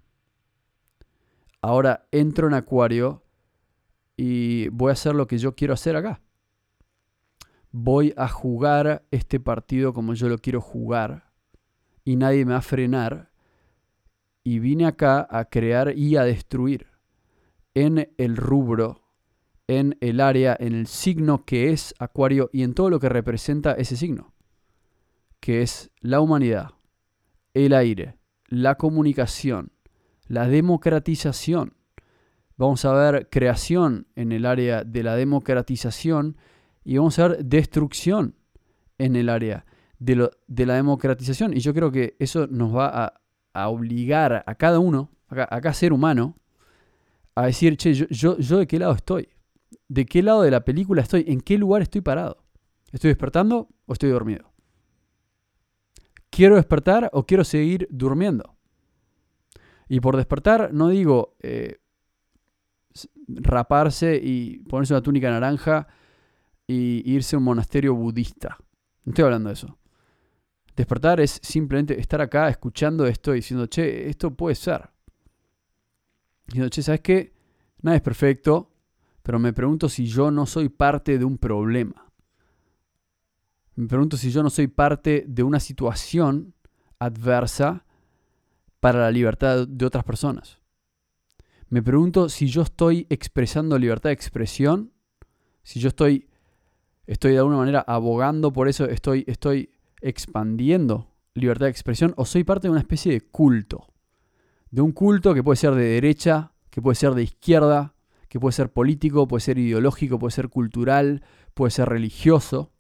ahora 1.63 2.08
entro 2.12 2.45
en 2.45 2.54
Acuario 2.54 3.23
y 4.15 4.67
voy 4.67 4.91
a 4.91 4.93
hacer 4.93 5.15
lo 5.15 5.25
que 5.25 5.39
yo 5.39 5.56
quiero 5.56 5.73
hacer 5.73 5.95
acá. 5.95 6.21
Voy 7.71 8.13
a 8.17 8.27
jugar 8.27 9.04
este 9.10 9.39
partido 9.39 9.93
como 9.93 10.13
yo 10.13 10.30
lo 10.30 10.38
quiero 10.38 10.62
jugar 10.62 11.32
y 12.06 12.17
nadie 12.17 12.45
me 12.45 12.51
va 12.51 12.60
a 12.60 12.62
frenar. 12.62 13.32
Y 14.43 14.60
vine 14.60 14.86
acá 14.86 15.27
a 15.27 15.45
crear 15.45 15.97
y 15.97 16.17
a 16.17 16.23
destruir 16.23 16.86
en 17.73 18.13
el 18.19 18.38
rubro 18.38 19.01
en 19.67 19.97
el 20.01 20.19
área, 20.19 20.56
en 20.60 20.75
el 20.75 20.86
signo 20.86 21.45
que 21.45 21.71
es 21.71 21.95
Acuario 21.97 22.51
y 22.54 22.62
en 22.62 22.75
todo 22.75 22.91
lo 22.91 22.99
que 22.99 23.10
representa 23.10 23.71
ese 23.71 23.97
signo, 23.97 24.36
que 25.39 25.63
es 25.63 25.89
la 25.99 26.21
humanidad, 26.21 26.73
el 27.56 27.73
aire, 27.73 28.20
la 28.51 28.75
comunicación, 28.75 29.71
la 30.27 30.47
democratización. 30.47 31.73
Vamos 32.57 32.83
a 32.85 32.93
ver 32.93 33.29
creación 33.31 34.07
en 34.15 34.33
el 34.33 34.45
área 34.45 34.83
de 34.83 35.03
la 35.03 35.15
democratización 35.15 36.37
y 36.83 36.97
vamos 36.97 37.17
a 37.17 37.29
ver 37.29 37.45
destrucción 37.45 38.35
en 38.97 39.15
el 39.15 39.29
área 39.29 39.65
de, 39.97 40.29
la 40.65 40.75
democratización. 40.75 41.55
Y 41.55 41.61
yo 41.61 41.73
creo 41.73 41.91
que 41.91 42.15
eso 42.19 42.45
nos 42.47 42.75
va 42.75 43.13
a, 43.53 43.69
obligar 43.69 44.43
a 44.45 44.55
cada 44.55 44.79
uno, 44.79 45.09
a, 45.29 45.61
cada 45.61 45.73
ser 45.73 45.93
humano, 45.93 46.35
a 47.35 47.45
decir, 47.45 47.77
che, 47.77 47.93
yo, 47.93 48.37
yo, 48.37 48.57
de 48.57 48.67
qué 48.67 48.79
lado 48.79 48.93
estoy, 48.93 49.29
de 49.87 50.05
qué 50.05 50.21
lado 50.21 50.41
de 50.41 50.51
la 50.51 50.65
película 50.65 51.01
estoy, 51.01 51.23
en 51.27 51.39
qué 51.39 51.57
lugar 51.57 51.81
estoy 51.81 52.01
parado. 52.01 52.43
¿Estoy 52.91 53.07
despertando 53.07 53.69
o 53.85 53.93
estoy 53.93 54.09
dormido? 54.09 54.50
¿Quiero 56.31 56.55
despertar 56.55 57.09
o 57.13 57.25
quiero 57.25 57.43
seguir 57.43 57.87
durmiendo? 57.91 58.55
Y 59.89 59.99
por 59.99 60.15
despertar 60.15 60.73
no 60.73 60.87
digo 60.87 61.35
eh, 61.41 61.81
raparse 63.27 64.19
y 64.21 64.59
ponerse 64.59 64.93
una 64.93 65.01
túnica 65.01 65.29
naranja 65.29 65.87
y 66.65 67.03
irse 67.05 67.35
a 67.35 67.39
un 67.39 67.43
monasterio 67.43 67.93
budista. 67.93 68.57
No 69.03 69.11
estoy 69.11 69.25
hablando 69.25 69.49
de 69.49 69.53
eso. 69.53 69.77
Despertar 70.75 71.19
es 71.19 71.39
simplemente 71.43 71.99
estar 71.99 72.21
acá 72.21 72.47
escuchando 72.47 73.05
esto 73.05 73.33
y 73.33 73.37
diciendo, 73.37 73.67
che, 73.67 74.09
esto 74.09 74.33
puede 74.33 74.55
ser. 74.55 74.89
Diciendo, 76.47 76.69
che, 76.69 76.81
¿sabes 76.81 77.01
qué? 77.01 77.33
Nada 77.81 77.97
es 77.97 78.01
perfecto, 78.01 78.71
pero 79.21 79.37
me 79.37 79.51
pregunto 79.51 79.89
si 79.89 80.05
yo 80.05 80.31
no 80.31 80.45
soy 80.45 80.69
parte 80.69 81.19
de 81.19 81.25
un 81.25 81.37
problema. 81.37 82.11
Me 83.81 83.87
pregunto 83.87 84.15
si 84.15 84.29
yo 84.29 84.43
no 84.43 84.51
soy 84.51 84.67
parte 84.67 85.25
de 85.27 85.41
una 85.41 85.59
situación 85.59 86.53
adversa 86.99 87.83
para 88.79 88.99
la 88.99 89.09
libertad 89.09 89.67
de 89.67 89.85
otras 89.87 90.03
personas. 90.03 90.59
Me 91.67 91.81
pregunto 91.81 92.29
si 92.29 92.45
yo 92.45 92.61
estoy 92.61 93.07
expresando 93.09 93.79
libertad 93.79 94.11
de 94.11 94.13
expresión, 94.13 94.91
si 95.63 95.79
yo 95.79 95.87
estoy, 95.87 96.29
estoy 97.07 97.31
de 97.31 97.39
alguna 97.39 97.57
manera 97.57 97.83
abogando 97.87 98.53
por 98.53 98.67
eso, 98.67 98.85
estoy, 98.85 99.23
estoy 99.25 99.71
expandiendo 99.99 101.15
libertad 101.33 101.65
de 101.65 101.71
expresión 101.71 102.13
o 102.17 102.25
soy 102.25 102.43
parte 102.43 102.67
de 102.67 102.73
una 102.73 102.81
especie 102.81 103.11
de 103.11 103.21
culto. 103.21 103.87
De 104.69 104.81
un 104.81 104.91
culto 104.91 105.33
que 105.33 105.41
puede 105.41 105.57
ser 105.57 105.73
de 105.73 105.85
derecha, 105.85 106.51
que 106.69 106.83
puede 106.83 106.93
ser 106.93 107.15
de 107.15 107.23
izquierda, 107.23 107.95
que 108.27 108.39
puede 108.39 108.53
ser 108.53 108.71
político, 108.71 109.27
puede 109.27 109.41
ser 109.41 109.57
ideológico, 109.57 110.19
puede 110.19 110.33
ser 110.33 110.49
cultural, 110.49 111.23
puede 111.55 111.71
ser 111.71 111.89
religioso. 111.89 112.70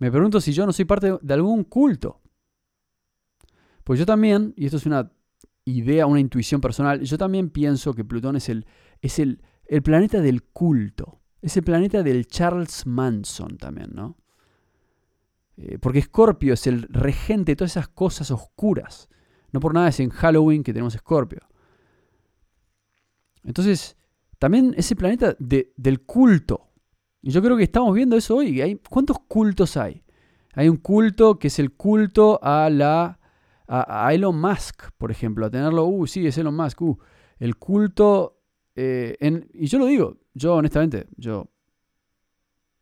Me 0.00 0.10
pregunto 0.10 0.40
si 0.40 0.52
yo 0.52 0.64
no 0.66 0.72
soy 0.72 0.86
parte 0.86 1.18
de 1.20 1.34
algún 1.34 1.62
culto. 1.62 2.22
Pues 3.84 3.98
yo 3.98 4.06
también, 4.06 4.54
y 4.56 4.64
esto 4.64 4.78
es 4.78 4.86
una 4.86 5.12
idea, 5.66 6.06
una 6.06 6.20
intuición 6.20 6.60
personal, 6.62 7.02
yo 7.02 7.18
también 7.18 7.50
pienso 7.50 7.92
que 7.92 8.02
Plutón 8.02 8.34
es 8.36 8.48
el, 8.48 8.66
es 9.02 9.18
el, 9.18 9.42
el 9.66 9.82
planeta 9.82 10.22
del 10.22 10.42
culto. 10.42 11.20
Es 11.42 11.56
el 11.58 11.64
planeta 11.64 12.02
del 12.02 12.26
Charles 12.26 12.86
Manson 12.86 13.58
también, 13.58 13.90
¿no? 13.92 14.16
Eh, 15.58 15.78
porque 15.78 16.00
Scorpio 16.00 16.54
es 16.54 16.66
el 16.66 16.84
regente 16.84 17.52
de 17.52 17.56
todas 17.56 17.72
esas 17.72 17.88
cosas 17.88 18.30
oscuras. 18.30 19.10
No 19.52 19.60
por 19.60 19.74
nada 19.74 19.88
es 19.88 20.00
en 20.00 20.08
Halloween 20.08 20.62
que 20.62 20.72
tenemos 20.72 20.94
Scorpio. 20.94 21.40
Entonces, 23.44 23.98
también 24.38 24.74
ese 24.78 24.96
planeta 24.96 25.36
del 25.38 26.00
culto. 26.06 26.69
Y 27.22 27.30
yo 27.30 27.42
creo 27.42 27.56
que 27.56 27.64
estamos 27.64 27.94
viendo 27.94 28.16
eso 28.16 28.36
hoy. 28.36 28.80
¿Cuántos 28.88 29.18
cultos 29.28 29.76
hay? 29.76 30.02
Hay 30.54 30.68
un 30.68 30.78
culto 30.78 31.38
que 31.38 31.48
es 31.48 31.58
el 31.58 31.72
culto 31.72 32.40
a 32.42 32.70
la 32.70 33.20
a, 33.70 34.12
Elon 34.12 34.40
Musk, 34.40 34.90
por 34.98 35.12
ejemplo, 35.12 35.46
a 35.46 35.50
tenerlo, 35.50 35.84
uh, 35.84 36.06
sí, 36.06 36.26
es 36.26 36.36
Elon 36.36 36.56
Musk, 36.56 36.82
uh, 36.82 36.98
el 37.38 37.56
culto, 37.56 38.40
eh, 38.74 39.16
en, 39.20 39.48
y 39.54 39.66
yo 39.66 39.78
lo 39.78 39.86
digo, 39.86 40.18
yo 40.34 40.56
honestamente, 40.56 41.06
yo 41.16 41.48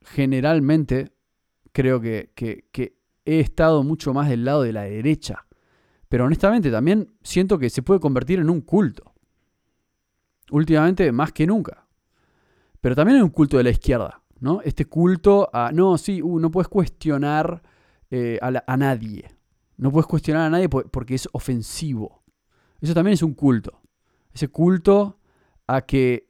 generalmente 0.01 1.13
creo 1.73 2.01
que, 2.01 2.33
he 3.25 3.41
estado 3.41 3.83
mucho 3.83 4.15
más 4.15 4.31
del 4.31 4.47
lado 4.47 4.63
de 4.63 4.73
la 4.73 4.85
derecha. 4.85 5.47
Pero 6.09 6.25
honestamente 6.25 6.71
también 6.71 7.13
siento 7.23 7.59
que 7.59 7.69
se 7.69 7.83
puede 7.83 8.01
convertir 8.01 8.39
en 8.39 8.49
un 8.49 8.63
culto. 8.63 9.13
Últimamente 10.51 11.13
más 11.13 11.33
que 11.33 11.47
nunca. 11.47 11.87
Pero 12.81 12.97
también 12.97 13.17
hay 13.17 13.23
un 13.23 13.29
culto 13.29 13.59
de 13.59 13.65
la 13.65 13.71
izquierda, 13.71 14.23
¿no? 14.41 14.61
Este 14.63 14.87
culto 14.87 15.51
a, 15.53 15.71
no, 15.73 15.99
sí, 15.99 16.23
uh, 16.23 16.39
no 16.39 16.51
puedes 16.51 16.69
cuestionar 16.69 17.63
eh, 18.11 18.39
a, 18.41 18.77
nadie. 18.77 19.31
No 19.77 19.93
puedes 19.93 20.07
cuestionar 20.07 20.47
a 20.47 20.51
nadie 20.51 20.69
porque 20.69 21.15
es 21.15 21.29
ofensivo. 21.33 22.23
Eso 22.81 22.95
también 22.95 23.15
es 23.15 23.23
un 23.23 23.35
culto. 23.35 23.81
Ese 24.33 24.49
culto 24.49 25.19
a 25.67 25.83
que, 25.83 26.27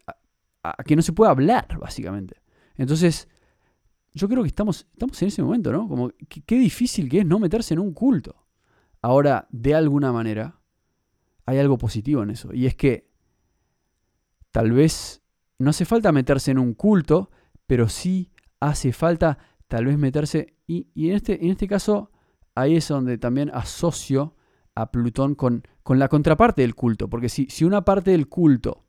a 0.62 0.83
que 0.85 0.97
no 0.97 1.03
se 1.03 1.12
puede 1.12 1.31
hablar, 1.31 1.79
básicamente. 1.79 2.40
Entonces, 2.77 3.29
yo 4.14 4.29
creo 4.29 4.42
que 4.42 4.49
estamos, 4.49 4.87
estamos 4.92 5.21
en 5.23 5.29
ese 5.29 5.42
momento, 5.42 5.73
¿no? 5.73 5.88
Como 5.88 6.11
qué, 6.29 6.59
difícil 6.59 7.09
que 7.09 7.21
es 7.21 7.27
no 7.27 7.38
meterse 7.38 7.75
en 7.75 7.81
un 7.81 7.92
culto. 7.92 8.47
Ahora, 9.03 9.47
de 9.51 9.75
alguna 9.75 10.12
manera, 10.12 10.61
hay 11.47 11.59
algo 11.59 11.79
positivo 11.79 12.23
en 12.23 12.31
eso. 12.31 12.53
Y 12.53 12.66
es 12.66 12.75
que 12.75 13.09
tal 14.51 14.73
vez 14.73 15.23
no 15.59 15.71
hace 15.71 15.85
falta 15.85 16.12
meterse 16.12 16.51
en 16.51 16.59
un 16.59 16.75
culto, 16.75 17.31
pero 17.68 17.88
sí 17.88 18.33
hace 18.59 18.92
falta 18.92 19.38
tal 19.68 19.87
vez 19.87 19.96
meterse. 19.96 20.57
Y, 20.66 20.88
en, 20.96 21.14
este, 21.14 21.44
en 21.44 21.52
este 21.52 21.68
caso, 21.68 22.11
ahí 22.57 22.74
es 22.74 22.88
donde 22.88 23.16
también 23.16 23.52
asocio 23.54 24.35
a 24.74 24.90
Plutón 24.90 25.37
con, 25.37 25.62
con 25.85 26.00
la 26.00 26.09
contraparte 26.09 26.62
del 26.62 26.74
culto. 26.74 27.09
Porque 27.09 27.28
si, 27.28 27.46
si 27.46 27.64
una 27.64 27.85
parte 27.85 28.11
del 28.11 28.28
culto 28.28 28.85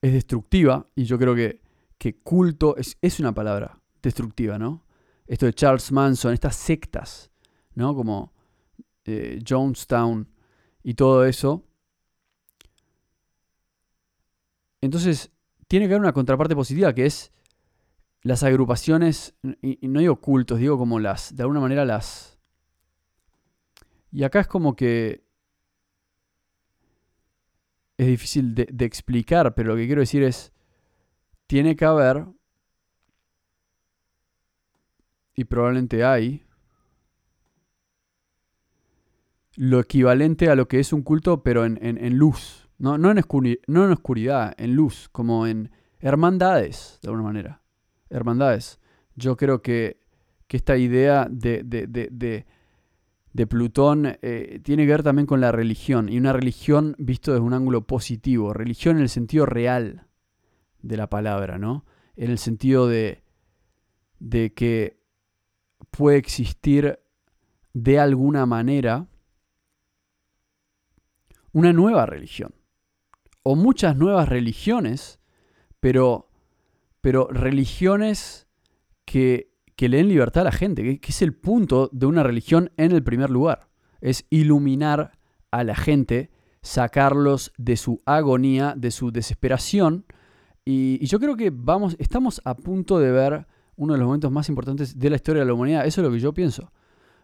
es 0.00 0.14
destructiva, 0.14 0.86
y 0.94 1.04
yo 1.04 1.18
creo 1.18 1.34
que 1.34 1.60
que 2.02 2.18
culto 2.18 2.74
es, 2.76 3.20
una 3.20 3.32
palabra 3.32 3.80
destructiva, 4.02 4.58
¿no? 4.58 4.84
Esto 5.24 5.46
de 5.46 5.52
Charles 5.52 5.92
Manson, 5.92 6.32
estas 6.32 6.56
sectas, 6.56 7.30
¿no? 7.76 7.94
Como 7.94 8.32
eh, 9.04 9.38
Jonestown 9.48 10.28
y 10.82 10.94
todo 10.94 11.24
eso. 11.24 11.64
Entonces, 14.80 15.30
tiene 15.72 15.88
que 15.88 15.94
haber 15.94 16.02
una 16.02 16.12
contraparte 16.12 16.54
positiva 16.54 16.94
que 16.94 17.06
es 17.06 17.32
las 18.20 18.42
agrupaciones, 18.42 19.34
y, 19.62 19.88
no 19.88 20.00
digo 20.00 20.20
cultos, 20.20 20.58
digo 20.58 20.76
como 20.76 21.00
las, 21.00 21.34
de 21.34 21.44
alguna 21.44 21.60
manera 21.60 21.86
las... 21.86 22.38
Y 24.10 24.22
acá 24.24 24.40
es 24.40 24.46
como 24.46 24.76
que 24.76 25.24
es 27.96 28.06
difícil 28.06 28.54
de 28.54 28.84
explicar, 28.84 29.54
pero 29.54 29.70
lo 29.70 29.76
que 29.76 29.86
quiero 29.86 30.02
decir 30.02 30.22
es, 30.22 30.52
tiene 31.46 31.74
que 31.74 31.86
haber, 31.86 32.26
y 35.34 35.44
probablemente 35.44 36.04
hay, 36.04 36.44
lo 39.56 39.80
equivalente 39.80 40.50
a 40.50 40.54
lo 40.54 40.68
que 40.68 40.80
es 40.80 40.92
un 40.92 41.00
culto, 41.00 41.42
pero 41.42 41.64
en, 41.64 42.18
luz. 42.18 42.61
No, 42.82 42.98
no, 42.98 43.12
en 43.12 43.22
no 43.68 43.84
en 43.84 43.92
oscuridad, 43.92 44.54
en 44.58 44.74
luz, 44.74 45.08
como 45.12 45.46
en 45.46 45.70
hermandades, 46.00 46.98
de 47.00 47.10
alguna 47.10 47.22
manera. 47.22 47.62
Hermandades. 48.10 48.80
Yo 49.14 49.36
creo 49.36 49.62
que, 49.62 50.02
esta 50.48 50.76
idea 50.76 51.28
de, 51.30 51.62
de, 53.32 53.46
Plutón 53.46 54.18
eh, 54.20 54.60
tiene 54.64 54.84
que 54.84 54.90
ver 54.90 55.04
también 55.04 55.26
con 55.26 55.40
la 55.40 55.52
religión, 55.52 56.08
y 56.08 56.18
una 56.18 56.32
religión 56.32 56.96
visto 56.98 57.30
desde 57.30 57.46
un 57.46 57.54
ángulo 57.54 57.86
positivo, 57.86 58.52
religión 58.52 58.96
en 58.96 59.02
el 59.02 59.08
sentido 59.08 59.46
real 59.46 60.08
de 60.82 60.96
la 60.96 61.08
palabra, 61.08 61.58
¿no? 61.58 61.86
En 62.16 62.32
el 62.32 62.38
sentido 62.38 62.88
de, 62.88 63.22
de 64.18 64.52
que 64.54 64.98
puede 65.92 66.18
existir 66.18 66.98
de 67.74 68.00
alguna 68.00 68.44
manera 68.44 69.06
una 71.52 71.72
nueva 71.72 72.06
religión. 72.06 72.52
O 73.42 73.56
muchas 73.56 73.96
nuevas 73.96 74.28
religiones, 74.28 75.20
pero, 75.80 76.28
pero 77.00 77.28
religiones 77.28 78.46
que, 79.04 79.52
que 79.76 79.88
le 79.88 79.98
den 79.98 80.08
libertad 80.08 80.42
a 80.42 80.44
la 80.44 80.52
gente, 80.52 80.82
que, 80.82 81.00
que 81.00 81.10
es 81.10 81.22
el 81.22 81.34
punto 81.34 81.88
de 81.92 82.06
una 82.06 82.22
religión 82.22 82.70
en 82.76 82.92
el 82.92 83.02
primer 83.02 83.30
lugar. 83.30 83.68
Es 84.00 84.26
iluminar 84.30 85.18
a 85.50 85.64
la 85.64 85.74
gente, 85.74 86.30
sacarlos 86.62 87.52
de 87.56 87.76
su 87.76 88.02
agonía, 88.06 88.74
de 88.76 88.90
su 88.90 89.10
desesperación, 89.10 90.06
y, 90.64 91.04
yo 91.04 91.18
creo 91.18 91.36
que 91.36 91.50
vamos, 91.52 91.96
estamos 91.98 92.40
a 92.44 92.54
punto 92.54 92.98
de 92.98 93.10
ver 93.10 93.46
uno 93.76 93.94
de 93.94 93.98
los 93.98 94.06
momentos 94.06 94.30
más 94.30 94.48
importantes 94.48 94.98
de 94.98 95.10
la 95.10 95.16
historia 95.16 95.40
de 95.40 95.46
la 95.46 95.54
humanidad. 95.54 95.86
Eso 95.86 96.00
es 96.00 96.06
lo 96.06 96.12
que 96.12 96.20
yo 96.20 96.32
pienso. 96.32 96.72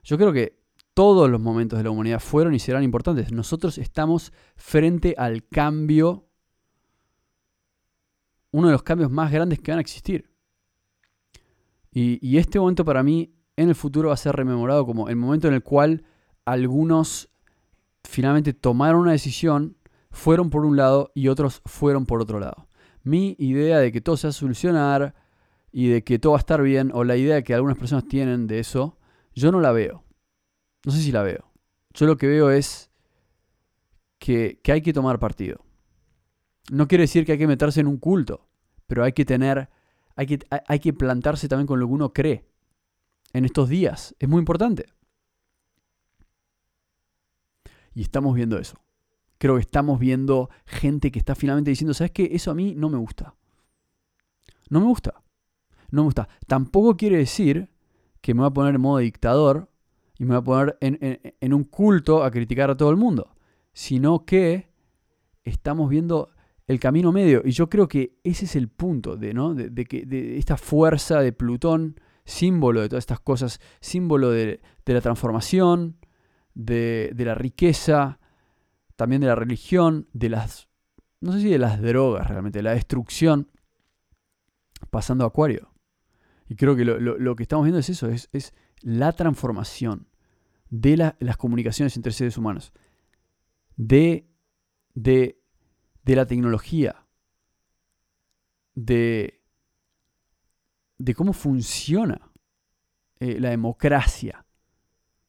Yo 0.02 0.16
creo 0.16 0.32
que 0.32 0.58
todos 0.98 1.30
los 1.30 1.40
momentos 1.40 1.78
de 1.78 1.84
la 1.84 1.90
humanidad 1.90 2.18
fueron 2.18 2.54
y 2.54 2.58
serán 2.58 2.82
importantes. 2.82 3.30
Nosotros 3.30 3.78
estamos 3.78 4.32
frente 4.56 5.14
al 5.16 5.46
cambio 5.46 6.26
uno 8.50 8.66
de 8.66 8.72
los 8.72 8.82
cambios 8.82 9.08
más 9.08 9.30
grandes 9.30 9.60
que 9.60 9.70
van 9.70 9.78
a 9.78 9.80
existir. 9.80 10.28
Y, 11.92 12.36
este 12.36 12.58
momento 12.58 12.84
para 12.84 13.04
mí 13.04 13.32
en 13.56 13.68
el 13.68 13.76
futuro 13.76 14.08
va 14.08 14.14
a 14.14 14.16
ser 14.16 14.34
rememorado 14.34 14.84
como 14.84 15.08
el 15.08 15.14
momento 15.14 15.46
en 15.46 15.54
el 15.54 15.62
cual 15.62 16.02
algunos 16.44 17.28
finalmente 18.02 18.52
tomaron 18.52 19.02
una 19.02 19.12
decisión, 19.12 19.76
fueron 20.10 20.50
por 20.50 20.64
un 20.64 20.76
lado 20.76 21.12
y 21.14 21.28
otros 21.28 21.62
fueron 21.64 22.06
por 22.06 22.20
otro 22.20 22.40
lado. 22.40 22.66
Mi 23.04 23.36
idea 23.38 23.78
de 23.78 23.92
que 23.92 24.00
todo 24.00 24.16
se 24.16 24.26
va 24.26 24.30
a 24.30 24.32
solucionar 24.32 25.14
y 25.70 25.90
de 25.90 26.02
que 26.02 26.18
todo 26.18 26.32
va 26.32 26.38
a 26.38 26.40
estar 26.40 26.60
bien, 26.60 26.90
o 26.92 27.04
la 27.04 27.16
idea 27.16 27.42
que 27.42 27.54
algunas 27.54 27.78
personas 27.78 28.08
tienen 28.08 28.48
de 28.48 28.58
eso, 28.58 28.98
yo 29.32 29.52
no 29.52 29.60
la 29.60 29.70
veo. 29.70 30.07
No 30.84 30.92
sé 30.92 31.02
si 31.02 31.12
la 31.12 31.22
veo. 31.22 31.50
Yo 31.94 32.06
lo 32.06 32.16
que 32.16 32.26
veo 32.26 32.50
es 32.50 32.90
que, 34.18 34.60
que 34.62 34.72
hay 34.72 34.82
que 34.82 34.92
tomar 34.92 35.18
partido. 35.18 35.64
No 36.70 36.86
quiere 36.86 37.02
decir 37.02 37.24
que 37.24 37.32
hay 37.32 37.38
que 37.38 37.46
meterse 37.46 37.80
en 37.80 37.86
un 37.86 37.98
culto, 37.98 38.46
pero 38.86 39.04
hay 39.04 39.12
que 39.12 39.24
tener, 39.24 39.68
hay 40.16 40.26
que, 40.26 40.38
hay 40.66 40.78
que 40.78 40.92
plantarse 40.92 41.48
también 41.48 41.66
con 41.66 41.80
lo 41.80 41.86
que 41.86 41.92
uno 41.92 42.12
cree 42.12 42.44
en 43.32 43.44
estos 43.44 43.68
días. 43.68 44.14
Es 44.18 44.28
muy 44.28 44.38
importante. 44.38 44.86
Y 47.94 48.02
estamos 48.02 48.34
viendo 48.34 48.58
eso. 48.58 48.76
Creo 49.38 49.54
que 49.54 49.60
estamos 49.60 49.98
viendo 49.98 50.50
gente 50.66 51.10
que 51.10 51.18
está 51.18 51.34
finalmente 51.34 51.70
diciendo, 51.70 51.94
¿sabes 51.94 52.12
qué? 52.12 52.30
Eso 52.32 52.50
a 52.50 52.54
mí 52.54 52.74
no 52.76 52.88
me 52.88 52.98
gusta. 52.98 53.34
No 54.68 54.80
me 54.80 54.86
gusta. 54.86 55.22
No 55.90 56.02
me 56.02 56.06
gusta. 56.06 56.28
Tampoco 56.46 56.96
quiere 56.96 57.18
decir 57.18 57.70
que 58.20 58.34
me 58.34 58.40
voy 58.40 58.48
a 58.48 58.52
poner 58.52 58.74
en 58.74 58.80
modo 58.80 58.98
dictador 58.98 59.70
y 60.18 60.24
me 60.24 60.36
voy 60.36 60.38
a 60.38 60.42
poner 60.42 60.78
en, 60.80 61.54
un 61.54 61.64
culto 61.64 62.24
a 62.24 62.30
criticar 62.30 62.70
a 62.70 62.76
todo 62.76 62.90
el 62.90 62.96
mundo. 62.96 63.34
Sino 63.72 64.24
que 64.24 64.68
estamos 65.44 65.88
viendo 65.88 66.30
el 66.66 66.80
camino 66.80 67.12
medio. 67.12 67.42
Y 67.44 67.52
yo 67.52 67.70
creo 67.70 67.88
que 67.88 68.18
ese 68.24 68.44
es 68.46 68.56
el 68.56 68.68
punto 68.68 69.16
de, 69.16 69.32
¿no? 69.32 69.54
de, 69.54 69.84
que, 69.84 70.04
de 70.04 70.36
esta 70.36 70.56
fuerza 70.56 71.20
de 71.20 71.32
Plutón 71.32 71.96
símbolo 72.28 72.82
de 72.82 72.90
todas 72.90 73.02
estas 73.02 73.20
cosas, 73.20 73.58
símbolo 73.80 74.30
de, 74.30 74.60
la 74.84 75.00
transformación, 75.00 75.96
de, 76.54 77.12
la 77.16 77.34
riqueza, 77.34 78.20
también 78.96 79.22
de 79.22 79.28
la 79.28 79.34
religión, 79.34 80.08
de 80.12 80.28
las, 80.28 80.68
no 81.20 81.32
sé 81.32 81.40
si 81.40 81.48
de 81.48 81.58
las 81.58 81.80
drogas 81.80 82.28
realmente, 82.28 82.58
de 82.58 82.64
la 82.64 82.72
destrucción, 82.72 83.48
pasando 84.90 85.24
a 85.24 85.28
Acuario. 85.28 85.72
Y 86.48 86.54
creo 86.54 86.76
que 86.76 86.84
lo, 86.84 87.36
que 87.36 87.42
estamos 87.42 87.64
viendo 87.64 87.78
es 87.78 87.88
eso, 87.88 88.08
es, 88.08 88.54
la 88.82 89.12
transformación 89.12 90.08
de 90.70 91.14
las 91.18 91.36
comunicaciones 91.36 91.96
entre 91.96 92.12
seres 92.12 92.36
humanos, 92.36 92.72
de, 93.76 94.28
de, 94.94 95.38
la 96.04 96.26
tecnología, 96.26 97.06
de, 98.74 99.40
de 100.98 101.14
cómo 101.14 101.32
funciona 101.32 102.30
eh, 103.20 103.40
la 103.40 103.50
democracia. 103.50 104.44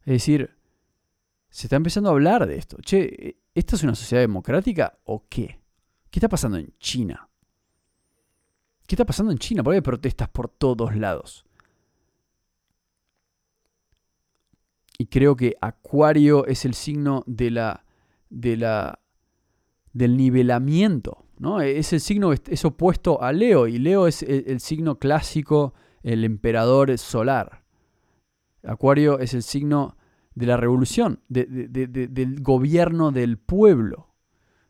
Es 0.02 0.14
decir, 0.14 0.58
se 1.50 1.68
está 1.68 1.76
empezando 1.76 2.10
a 2.10 2.14
hablar 2.14 2.48
de 2.48 2.58
esto. 2.58 2.78
Che, 2.82 3.42
¿esta 3.54 3.76
es 3.76 3.84
una 3.84 3.96
sociedad 3.96 4.22
democrática 4.22 5.00
o 5.04 5.28
qué? 5.28 5.60
¿Qué 6.10 6.20
está 6.20 6.30
pasando 6.30 6.58
en 6.58 6.74
China? 6.80 7.30
¿Qué 8.88 8.96
está 8.96 9.06
pasando 9.06 9.32
en 9.32 9.38
China? 9.38 9.64
Porque 9.64 9.76
hay 9.76 9.82
protestas 9.82 10.30
por 10.30 10.50
todos 10.50 10.96
lados. 10.96 11.46
Y 15.00 15.08
creo 15.08 15.36
que 15.36 15.56
Acuario 15.60 16.46
es 16.46 16.64
el 16.66 16.76
signo 16.76 17.24
de 17.26 17.50
la, 17.50 17.86
de 18.30 18.58
la, 18.58 19.00
del 19.94 20.16
nivelamiento 20.16 21.26
¿no? 21.40 21.62
Es 21.62 21.92
el 21.94 22.02
signo 22.02 22.34
es 22.34 22.66
opuesto 22.66 23.22
a 23.24 23.32
Leo 23.32 23.66
y 23.66 23.80
Leo 23.80 24.08
es 24.08 24.22
el, 24.24 24.60
signo 24.60 25.00
clásico, 25.00 25.74
el 26.04 26.26
emperador 26.26 26.96
solar. 26.98 27.64
Acuario 28.64 29.20
es 29.20 29.34
el 29.34 29.42
signo 29.42 29.98
de 30.36 30.46
la 30.46 30.58
revolución, 30.58 31.22
del 31.30 32.42
gobierno 32.42 33.12
del 33.12 33.38
pueblo. 33.38 34.14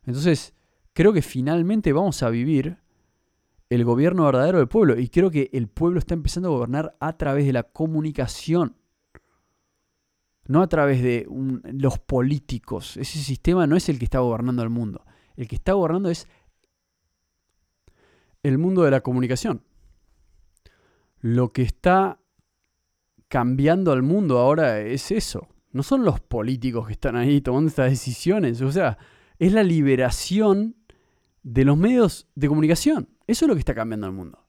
Entonces, 0.04 0.54
creo 0.94 1.12
que 1.12 1.24
finalmente 1.24 1.92
vamos 1.92 2.22
a 2.22 2.30
vivir 2.30 2.78
el 3.70 3.84
gobierno 3.84 4.26
verdadero 4.26 4.60
del 4.60 4.68
pueblo 4.68 4.98
y 4.98 5.10
creo 5.10 5.32
que 5.32 5.50
el 5.54 5.68
pueblo 5.68 6.00
está 6.00 6.14
empezando 6.14 6.50
a 6.50 6.52
gobernar 6.52 6.96
a 7.00 7.18
través 7.18 7.46
de 7.46 7.54
la 7.54 7.64
comunicación, 7.64 8.76
no 10.50 10.64
a 10.64 10.68
través 10.68 11.04
de 11.04 11.28
los 11.74 12.00
políticos. 12.00 12.98
Ese 12.98 13.20
sistema 13.20 13.68
no 13.68 13.76
es 13.76 13.88
el 13.88 14.00
que 14.00 14.06
está 14.06 14.18
gobernando 14.18 14.64
el 14.64 14.72
mundo. 14.72 15.06
El 15.38 15.48
que 15.48 15.56
está 15.56 15.74
gobernando 15.74 16.10
es 16.10 16.28
el 18.42 18.58
mundo 18.58 18.82
de 18.82 18.90
la 18.90 19.02
comunicación. 19.02 19.62
Lo 21.20 21.54
que 21.54 21.62
está 21.62 22.20
cambiando 23.28 23.92
al 23.92 24.02
mundo 24.02 24.40
ahora 24.40 24.80
es 24.80 25.12
eso. 25.12 25.48
No 25.72 25.84
son 25.84 26.04
los 26.04 26.20
políticos 26.20 26.88
que 26.88 26.94
están 26.94 27.16
ahí 27.16 27.42
tomando 27.42 27.68
estas 27.70 27.92
decisiones. 27.92 28.60
O 28.64 28.72
sea, 28.72 28.98
es 29.38 29.54
la 29.54 29.62
liberación 29.62 30.78
de 31.44 31.64
los 31.64 31.78
medios 31.78 32.28
de 32.34 32.48
comunicación. 32.48 33.08
Eso 33.28 33.46
es 33.46 33.50
lo 33.50 33.54
que 33.54 33.60
está 33.60 33.76
cambiando 33.76 34.08
al 34.08 34.14
mundo. 34.14 34.48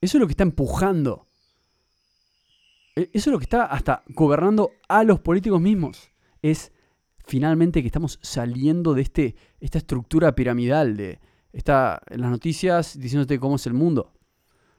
Eso 0.00 0.18
es 0.18 0.20
lo 0.20 0.28
que 0.28 0.34
está 0.34 0.44
empujando. 0.44 1.26
E-, 2.96 3.10
eso 3.12 3.30
es 3.30 3.32
lo 3.32 3.38
que 3.38 3.44
está 3.44 3.64
hasta 3.64 4.02
gobernando 4.08 4.72
a 4.88 5.04
los 5.04 5.20
políticos 5.20 5.60
mismos. 5.60 6.10
Es 6.42 6.72
finalmente 7.24 7.80
que 7.80 7.86
estamos 7.86 8.18
saliendo 8.22 8.94
de 8.94 9.02
este, 9.02 9.36
esta 9.60 9.78
estructura 9.78 10.34
piramidal 10.34 10.96
de, 10.96 11.20
está 11.52 12.00
en 12.08 12.20
las 12.20 12.30
noticias 12.30 12.98
diciéndote 12.98 13.38
cómo 13.38 13.56
es 13.56 13.66
el 13.66 13.74
mundo. 13.74 14.12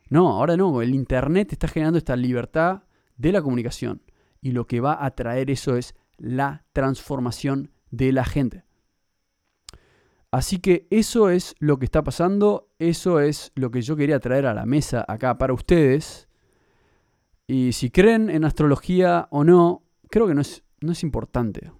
No, 0.10 0.30
ahora 0.30 0.58
no, 0.58 0.82
el 0.82 0.94
Internet 0.94 1.54
está 1.54 1.68
generando 1.68 1.98
esta 1.98 2.16
libertad 2.16 2.84
de 3.18 3.32
la 3.32 3.42
comunicación 3.42 4.02
y 4.42 4.52
lo 4.52 4.68
que 4.68 4.82
va 4.82 5.04
a 5.04 5.12
traer 5.12 5.50
eso 5.50 5.78
es 5.78 5.96
la 6.18 6.66
transformación 6.74 7.72
de 7.90 8.12
la 8.12 8.26
gente. 8.26 8.66
Así 10.32 10.60
que 10.60 10.88
eso 10.90 11.30
es 11.30 11.56
lo 11.60 11.78
que 11.78 11.86
está 11.86 12.04
pasando, 12.04 12.70
eso 12.80 13.20
es 13.20 13.52
lo 13.56 13.70
que 13.72 13.82
yo 13.82 13.96
quería 13.96 14.20
traer 14.20 14.48
a 14.48 14.54
la 14.54 14.66
mesa 14.66 15.06
acá 15.08 15.38
para 15.38 15.54
ustedes. 15.54 16.28
Y 17.54 17.74
si 17.74 17.90
creen 17.90 18.30
en 18.30 18.46
astrología 18.46 19.28
o 19.30 19.44
no, 19.44 19.84
creo 20.10 20.28
que 20.28 20.34
no 20.34 20.42
es, 20.42 20.64
no 20.82 20.92
es 20.92 21.04
importante. 21.04 21.72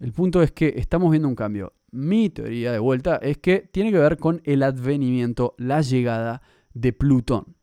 El 0.00 0.12
punto 0.12 0.42
es 0.42 0.52
que 0.52 0.74
estamos 0.76 1.10
viendo 1.10 1.28
un 1.28 1.34
cambio 1.34 1.72
mi 1.94 2.28
teoría 2.28 2.72
de 2.72 2.80
vuelta 2.80 3.16
es 3.16 3.38
que 3.38 3.60
tiene 3.60 3.92
que 3.92 3.98
ver 3.98 4.18
con 4.18 4.42
el 4.44 4.64
advenimiento, 4.64 5.54
la 5.58 5.80
llegada 5.80 6.42
de 6.72 6.92
Plutón. 6.92 7.54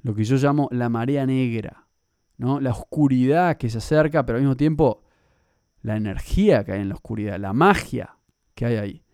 Lo 0.00 0.14
que 0.14 0.24
yo 0.24 0.36
llamo 0.36 0.68
la 0.72 0.88
marea 0.88 1.26
negra, 1.26 1.86
¿no? 2.38 2.60
La 2.60 2.70
oscuridad 2.70 3.58
que 3.58 3.68
se 3.68 3.78
acerca, 3.78 4.24
pero 4.24 4.38
al 4.38 4.42
mismo 4.42 4.56
tiempo 4.56 5.04
la 5.82 5.96
energía 5.96 6.64
que 6.64 6.72
hay 6.72 6.80
en 6.80 6.88
la 6.88 6.94
oscuridad, 6.94 7.38
la 7.38 7.52
magia 7.52 8.16
que 8.54 8.64
hay 8.64 8.76
ahí. 8.76 9.04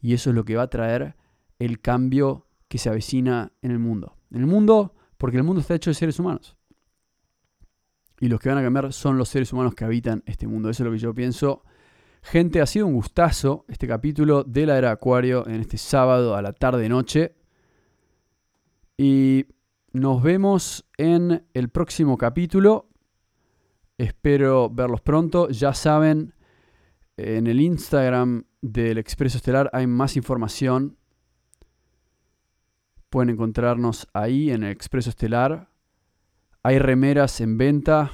Y 0.00 0.12
eso 0.14 0.30
es 0.30 0.36
lo 0.36 0.44
que 0.44 0.56
va 0.56 0.64
a 0.64 0.70
traer 0.70 1.14
el 1.60 1.80
cambio 1.80 2.48
que 2.66 2.78
se 2.78 2.88
avecina 2.88 3.52
en 3.62 3.70
el 3.70 3.78
mundo. 3.78 4.16
En 4.32 4.40
el 4.40 4.46
mundo, 4.46 4.95
porque 5.18 5.36
el 5.36 5.42
mundo 5.42 5.60
está 5.60 5.74
hecho 5.74 5.90
de 5.90 5.94
seres 5.94 6.18
humanos. 6.18 6.56
Y 8.20 8.28
los 8.28 8.40
que 8.40 8.48
van 8.48 8.58
a 8.58 8.62
cambiar 8.62 8.92
son 8.92 9.18
los 9.18 9.28
seres 9.28 9.52
humanos 9.52 9.74
que 9.74 9.84
habitan 9.84 10.22
este 10.26 10.46
mundo. 10.46 10.70
Eso 10.70 10.82
es 10.82 10.86
lo 10.86 10.92
que 10.92 10.98
yo 10.98 11.14
pienso 11.14 11.62
Gente, 12.28 12.60
ha 12.60 12.66
sido 12.66 12.88
un 12.88 12.94
gustazo 12.94 13.64
este 13.68 13.86
capítulo 13.86 14.42
de 14.42 14.66
la 14.66 14.76
era 14.76 14.90
Acuario 14.90 15.46
en 15.46 15.60
este 15.60 15.78
sábado 15.78 16.34
a 16.34 16.42
la 16.42 16.52
tarde-noche. 16.52 17.36
Y 18.98 19.46
nos 19.92 20.24
vemos 20.24 20.84
en 20.98 21.46
el 21.54 21.68
próximo 21.68 22.18
capítulo. 22.18 22.88
Espero 23.96 24.68
verlos 24.68 25.02
pronto. 25.02 25.50
Ya 25.50 25.72
saben, 25.72 26.34
en 27.16 27.46
el 27.46 27.60
Instagram 27.60 28.42
del 28.60 28.98
Expreso 28.98 29.36
Estelar 29.36 29.70
hay 29.72 29.86
más 29.86 30.16
información. 30.16 30.96
Pueden 33.10 33.30
encontrarnos 33.30 34.08
ahí 34.12 34.50
en 34.50 34.64
el 34.64 34.70
Expreso 34.70 35.10
Estelar. 35.10 35.68
Hay 36.62 36.78
remeras 36.78 37.40
en 37.40 37.58
venta 37.58 38.12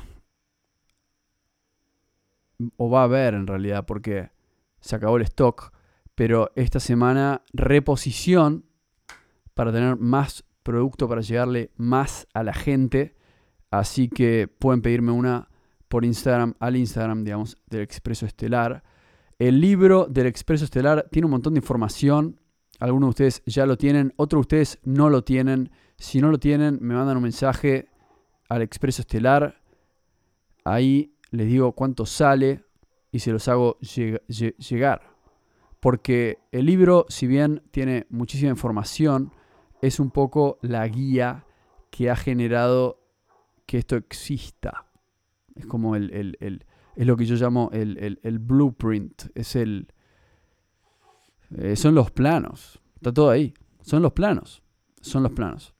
o 2.76 2.90
va 2.90 3.00
a 3.00 3.04
haber 3.04 3.34
en 3.34 3.46
realidad, 3.46 3.86
porque 3.86 4.30
se 4.80 4.96
acabó 4.96 5.16
el 5.16 5.22
stock, 5.22 5.72
pero 6.14 6.50
esta 6.54 6.80
semana 6.80 7.42
reposición 7.52 8.66
para 9.54 9.72
tener 9.72 9.96
más 9.96 10.44
producto 10.62 11.08
para 11.08 11.20
llegarle 11.20 11.70
más 11.76 12.26
a 12.34 12.42
la 12.42 12.54
gente. 12.54 13.16
Así 13.70 14.08
que 14.08 14.48
pueden 14.48 14.82
pedirme 14.82 15.12
una 15.12 15.48
por 15.88 16.04
Instagram, 16.04 16.54
al 16.58 16.76
Instagram, 16.76 17.24
digamos, 17.24 17.58
del 17.68 17.82
Expreso 17.82 18.26
Estelar. 18.26 18.82
El 19.38 19.60
libro 19.60 20.06
del 20.06 20.26
Expreso 20.26 20.64
Estelar 20.64 21.08
tiene 21.10 21.26
un 21.26 21.32
montón 21.32 21.54
de 21.54 21.58
información. 21.60 22.40
Algunos 22.82 23.06
de 23.06 23.10
ustedes 23.10 23.42
ya 23.46 23.64
lo 23.64 23.78
tienen, 23.78 24.12
otros 24.16 24.40
de 24.40 24.40
ustedes 24.40 24.78
no 24.82 25.08
lo 25.08 25.22
tienen. 25.22 25.70
Si 25.98 26.20
no 26.20 26.32
lo 26.32 26.38
tienen, 26.38 26.80
me 26.80 26.94
mandan 26.94 27.16
un 27.16 27.22
mensaje 27.22 27.88
al 28.48 28.60
Expreso 28.60 29.02
Estelar. 29.02 29.62
Ahí 30.64 31.14
les 31.30 31.46
digo 31.46 31.76
cuánto 31.76 32.06
sale 32.06 32.64
y 33.12 33.20
se 33.20 33.30
los 33.30 33.46
hago 33.46 33.78
llegar. 33.78 35.02
Porque 35.78 36.40
el 36.50 36.66
libro, 36.66 37.06
si 37.08 37.28
bien 37.28 37.62
tiene 37.70 38.08
muchísima 38.10 38.50
información, 38.50 39.32
es 39.80 40.00
un 40.00 40.10
poco 40.10 40.58
la 40.60 40.84
guía 40.88 41.46
que 41.88 42.10
ha 42.10 42.16
generado 42.16 42.98
que 43.64 43.78
esto 43.78 43.94
exista. 43.94 44.86
Es 45.54 45.66
como 45.66 45.94
el, 45.94 46.36
es 46.96 47.06
lo 47.06 47.16
que 47.16 47.26
yo 47.26 47.36
llamo 47.36 47.70
el, 47.72 48.38
blueprint, 48.40 49.26
es 49.36 49.54
el, 49.54 49.86
eh, 51.58 51.76
son 51.76 51.94
los 51.94 52.10
planos, 52.10 52.80
está 52.94 53.12
todo 53.12 53.30
ahí, 53.30 53.54
son 53.82 54.02
los 54.02 54.12
planos, 54.12 54.62
son 55.00 55.22
los 55.22 55.32
planos. 55.32 55.74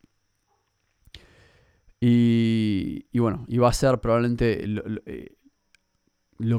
Y, 2.05 3.16
bueno, 3.16 3.45
y 3.47 3.59
va 3.59 3.68
a 3.68 3.73
ser 3.73 4.01
probablemente 4.01 4.66
lo, 4.66 4.83
eh, 5.07 5.37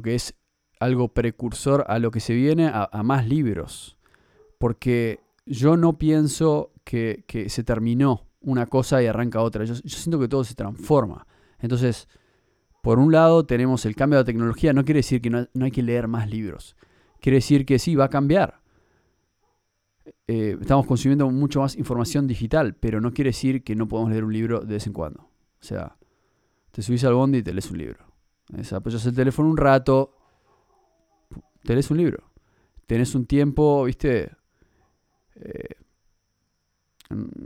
que 0.01 0.15
es 0.15 0.35
algo 0.79 1.13
precursor 1.13 1.83
a 1.89 1.99
lo 1.99 2.11
que 2.11 2.21
se 2.21 2.33
viene, 2.33 2.71
a, 2.73 2.89
más 3.03 3.27
libros. 3.27 3.97
Porque 4.57 5.19
yo 5.45 5.75
no 5.75 5.97
pienso 5.97 6.71
que, 6.85 7.25
se 7.49 7.63
terminó 7.65 8.29
una 8.39 8.67
cosa 8.67 9.03
y 9.03 9.07
arranca 9.07 9.41
otra. 9.41 9.65
Yo, 9.65 9.75
siento 9.75 10.17
que 10.17 10.29
todo 10.29 10.45
se 10.45 10.55
transforma. 10.55 11.27
Entonces, 11.59 12.07
por 12.81 12.97
un 12.97 13.11
lado 13.11 13.45
tenemos 13.45 13.85
el 13.85 13.97
cambio 13.97 14.19
de 14.19 14.21
la 14.21 14.25
tecnología. 14.25 14.71
No 14.71 14.85
quiere 14.85 14.99
decir 14.99 15.21
que 15.21 15.29
no, 15.29 15.45
hay 15.61 15.71
que 15.71 15.83
leer 15.83 16.07
más 16.07 16.29
libros. 16.29 16.77
Quiere 17.19 17.39
decir 17.39 17.65
que 17.65 17.79
sí, 17.79 17.95
va 17.95 18.05
a 18.05 18.09
cambiar. 18.09 18.62
Eh, 20.27 20.57
estamos 20.59 20.85
consumiendo 20.85 21.29
mucho 21.29 21.61
más 21.61 21.75
información 21.75 22.27
digital, 22.27 22.75
pero 22.75 22.99
no 22.99 23.13
quiere 23.13 23.29
decir 23.29 23.63
que 23.63 23.75
no 23.75 23.87
podemos 23.87 24.11
leer 24.11 24.23
un 24.23 24.33
libro 24.33 24.61
de 24.61 24.73
vez 24.73 24.87
en 24.87 24.93
cuando. 24.93 25.21
O 25.21 25.65
sea, 25.65 25.97
te 26.71 26.81
subís 26.81 27.03
al 27.03 27.13
bondi 27.13 27.39
y 27.39 27.43
te 27.43 27.53
lees 27.53 27.71
un 27.71 27.77
libro. 27.77 28.05
Apoyas 28.71 29.05
el 29.05 29.15
teléfono 29.15 29.49
un 29.49 29.57
rato, 29.57 30.15
te 31.63 31.73
lees 31.73 31.89
un 31.91 31.97
libro. 31.97 32.33
Tenés 32.85 33.15
un 33.15 33.25
tiempo, 33.25 33.85
viste. 33.85 34.31
Eh, 35.35 35.75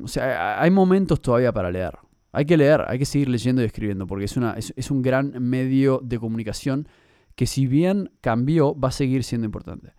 o 0.03 0.07
sea, 0.07 0.61
hay 0.61 0.71
momentos 0.71 1.21
todavía 1.21 1.53
para 1.53 1.71
leer. 1.71 1.97
Hay 2.31 2.45
que 2.45 2.57
leer, 2.57 2.83
hay 2.87 2.99
que 2.99 3.05
seguir 3.05 3.29
leyendo 3.29 3.61
y 3.61 3.65
escribiendo, 3.65 4.05
porque 4.05 4.25
es, 4.25 4.37
una, 4.37 4.53
es, 4.53 4.91
un 4.91 5.01
gran 5.01 5.41
medio 5.41 6.01
de 6.03 6.19
comunicación 6.19 6.87
que 7.35 7.47
si 7.47 7.67
bien 7.67 8.11
cambió, 8.21 8.77
va 8.77 8.89
a 8.89 8.91
seguir 8.91 9.23
siendo 9.23 9.45
importante. 9.45 9.93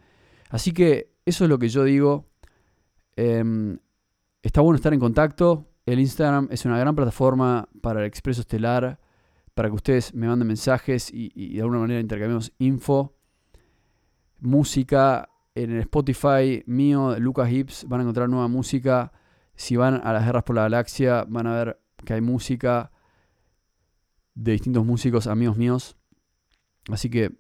Así 0.51 0.73
que 0.73 1.15
eso 1.25 1.45
es 1.45 1.51
lo 1.51 1.59
que 1.59 1.69
yo 1.69 1.85
digo. 1.85 2.28
Em, 3.21 3.81
está 4.43 4.61
bueno 4.61 4.77
estar 4.77 4.95
en 4.95 5.01
contacto. 5.01 5.67
El 5.87 5.99
Instagram 5.99 6.47
es 6.53 6.65
una 6.65 6.79
gran 6.79 6.95
plataforma 6.95 7.69
para 7.83 7.99
el 7.99 8.07
Expreso 8.07 8.43
Estelar, 8.43 9.01
para 9.55 9.69
que 9.69 9.75
ustedes 9.75 10.15
me 10.15 10.29
manden 10.29 10.47
mensajes 10.47 11.11
y, 11.13 11.57
de 11.57 11.61
alguna 11.61 11.81
manera 11.81 11.99
intercambiemos 11.99 12.53
info. 12.59 13.17
Música 14.39 15.29
en 15.57 15.73
el 15.73 15.81
Spotify 15.81 16.63
mío, 16.67 17.19
Lucas 17.19 17.51
Hips, 17.51 17.87
van 17.89 17.99
a 17.99 18.03
encontrar 18.05 18.29
nueva 18.29 18.47
música. 18.47 19.11
Si 19.57 19.75
van 19.75 20.01
a 20.05 20.13
las 20.13 20.25
guerras 20.25 20.45
por 20.45 20.55
la 20.55 20.63
galaxia, 20.63 21.25
van 21.29 21.49
a 21.49 21.55
ver 21.55 21.81
que 22.05 22.15
hay 22.15 22.21
música 22.21 22.93
de 24.37 24.53
distintos 24.53 24.87
músicos, 24.87 25.27
amigos 25.27 25.57
míos. 25.57 25.97
Así 26.89 27.11
que 27.11 27.33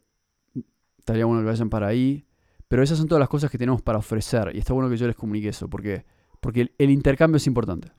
estaría 0.98 1.24
bueno 1.24 1.42
que 1.42 1.50
vayan 1.50 1.70
para 1.70 1.86
ahí. 1.86 2.27
Pero 2.68 2.82
esas 2.82 2.98
son 2.98 3.08
todas 3.08 3.20
las 3.20 3.28
cosas 3.28 3.50
que 3.50 3.58
tenemos 3.58 3.82
para 3.82 3.98
ofrecer. 3.98 4.52
Y 4.54 4.58
está 4.58 4.74
bueno 4.74 4.90
que 4.90 4.96
yo 4.96 5.06
les 5.06 5.16
comunique 5.16 5.48
eso, 5.48 5.68
porque, 5.68 6.04
porque 6.40 6.72
el 6.76 6.90
intercambio 6.90 7.38
es 7.38 7.46
importante. 7.46 7.90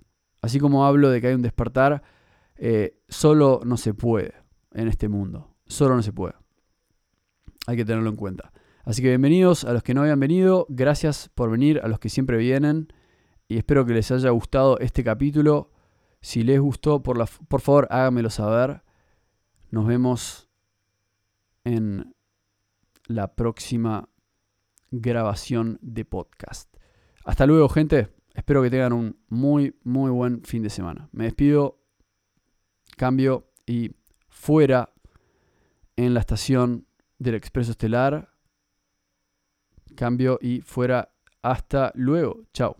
Así 0.41 0.59
como 0.59 0.85
hablo 0.85 1.09
de 1.09 1.19
que 1.19 1.27
hay 1.27 1.33
un 1.33 1.41
despertar, 1.41 2.03
eh, 2.55 2.99
solo 3.07 3.61
no 3.65 3.77
se 3.77 3.93
puede 3.93 4.33
en 4.73 4.87
este 4.87 5.09
mundo. 5.09 5.55
Solo 5.65 5.95
no 5.95 6.03
se 6.03 6.13
puede. 6.13 6.35
Hay 7.67 7.77
que 7.77 7.85
tenerlo 7.85 8.09
en 8.09 8.15
cuenta. 8.15 8.51
Así 8.83 9.01
que 9.01 9.09
bienvenidos 9.09 9.65
a 9.65 9.73
los 9.73 9.83
que 9.83 9.93
no 9.93 10.01
habían 10.01 10.19
venido. 10.19 10.65
Gracias 10.69 11.29
por 11.35 11.51
venir, 11.51 11.79
a 11.83 11.87
los 11.87 11.99
que 11.99 12.09
siempre 12.09 12.37
vienen. 12.37 12.87
Y 13.47 13.57
espero 13.57 13.85
que 13.85 13.93
les 13.93 14.11
haya 14.11 14.29
gustado 14.29 14.77
este 14.79 15.03
capítulo. 15.03 15.71
Si 16.21 16.43
les 16.43 16.59
gustó, 16.59 17.01
por, 17.01 17.23
por 17.47 17.61
favor 17.61 17.87
háganmelo 17.89 18.29
saber. 18.29 18.83
Nos 19.71 19.87
vemos 19.87 20.49
en 21.63 22.15
la 23.07 23.35
próxima 23.35 24.08
grabación 24.91 25.79
de 25.81 26.05
podcast. 26.05 26.73
Hasta 27.25 27.45
luego, 27.45 27.69
gente. 27.69 28.09
Espero 28.33 28.61
que 28.63 28.69
tengan 28.69 28.93
un 28.93 29.19
muy, 29.27 29.75
muy 29.83 30.11
buen 30.11 30.43
fin 30.43 30.63
de 30.63 30.69
semana. 30.69 31.09
Me 31.11 31.25
despido, 31.25 31.79
cambio 32.95 33.51
y 33.65 33.91
fuera 34.27 34.93
en 35.95 36.13
la 36.13 36.21
estación 36.21 36.87
del 37.17 37.35
Expreso 37.35 37.71
Estelar. 37.71 38.29
Cambio 39.95 40.39
y 40.41 40.61
fuera. 40.61 41.11
Hasta 41.41 41.91
luego. 41.95 42.43
Chao. 42.53 42.77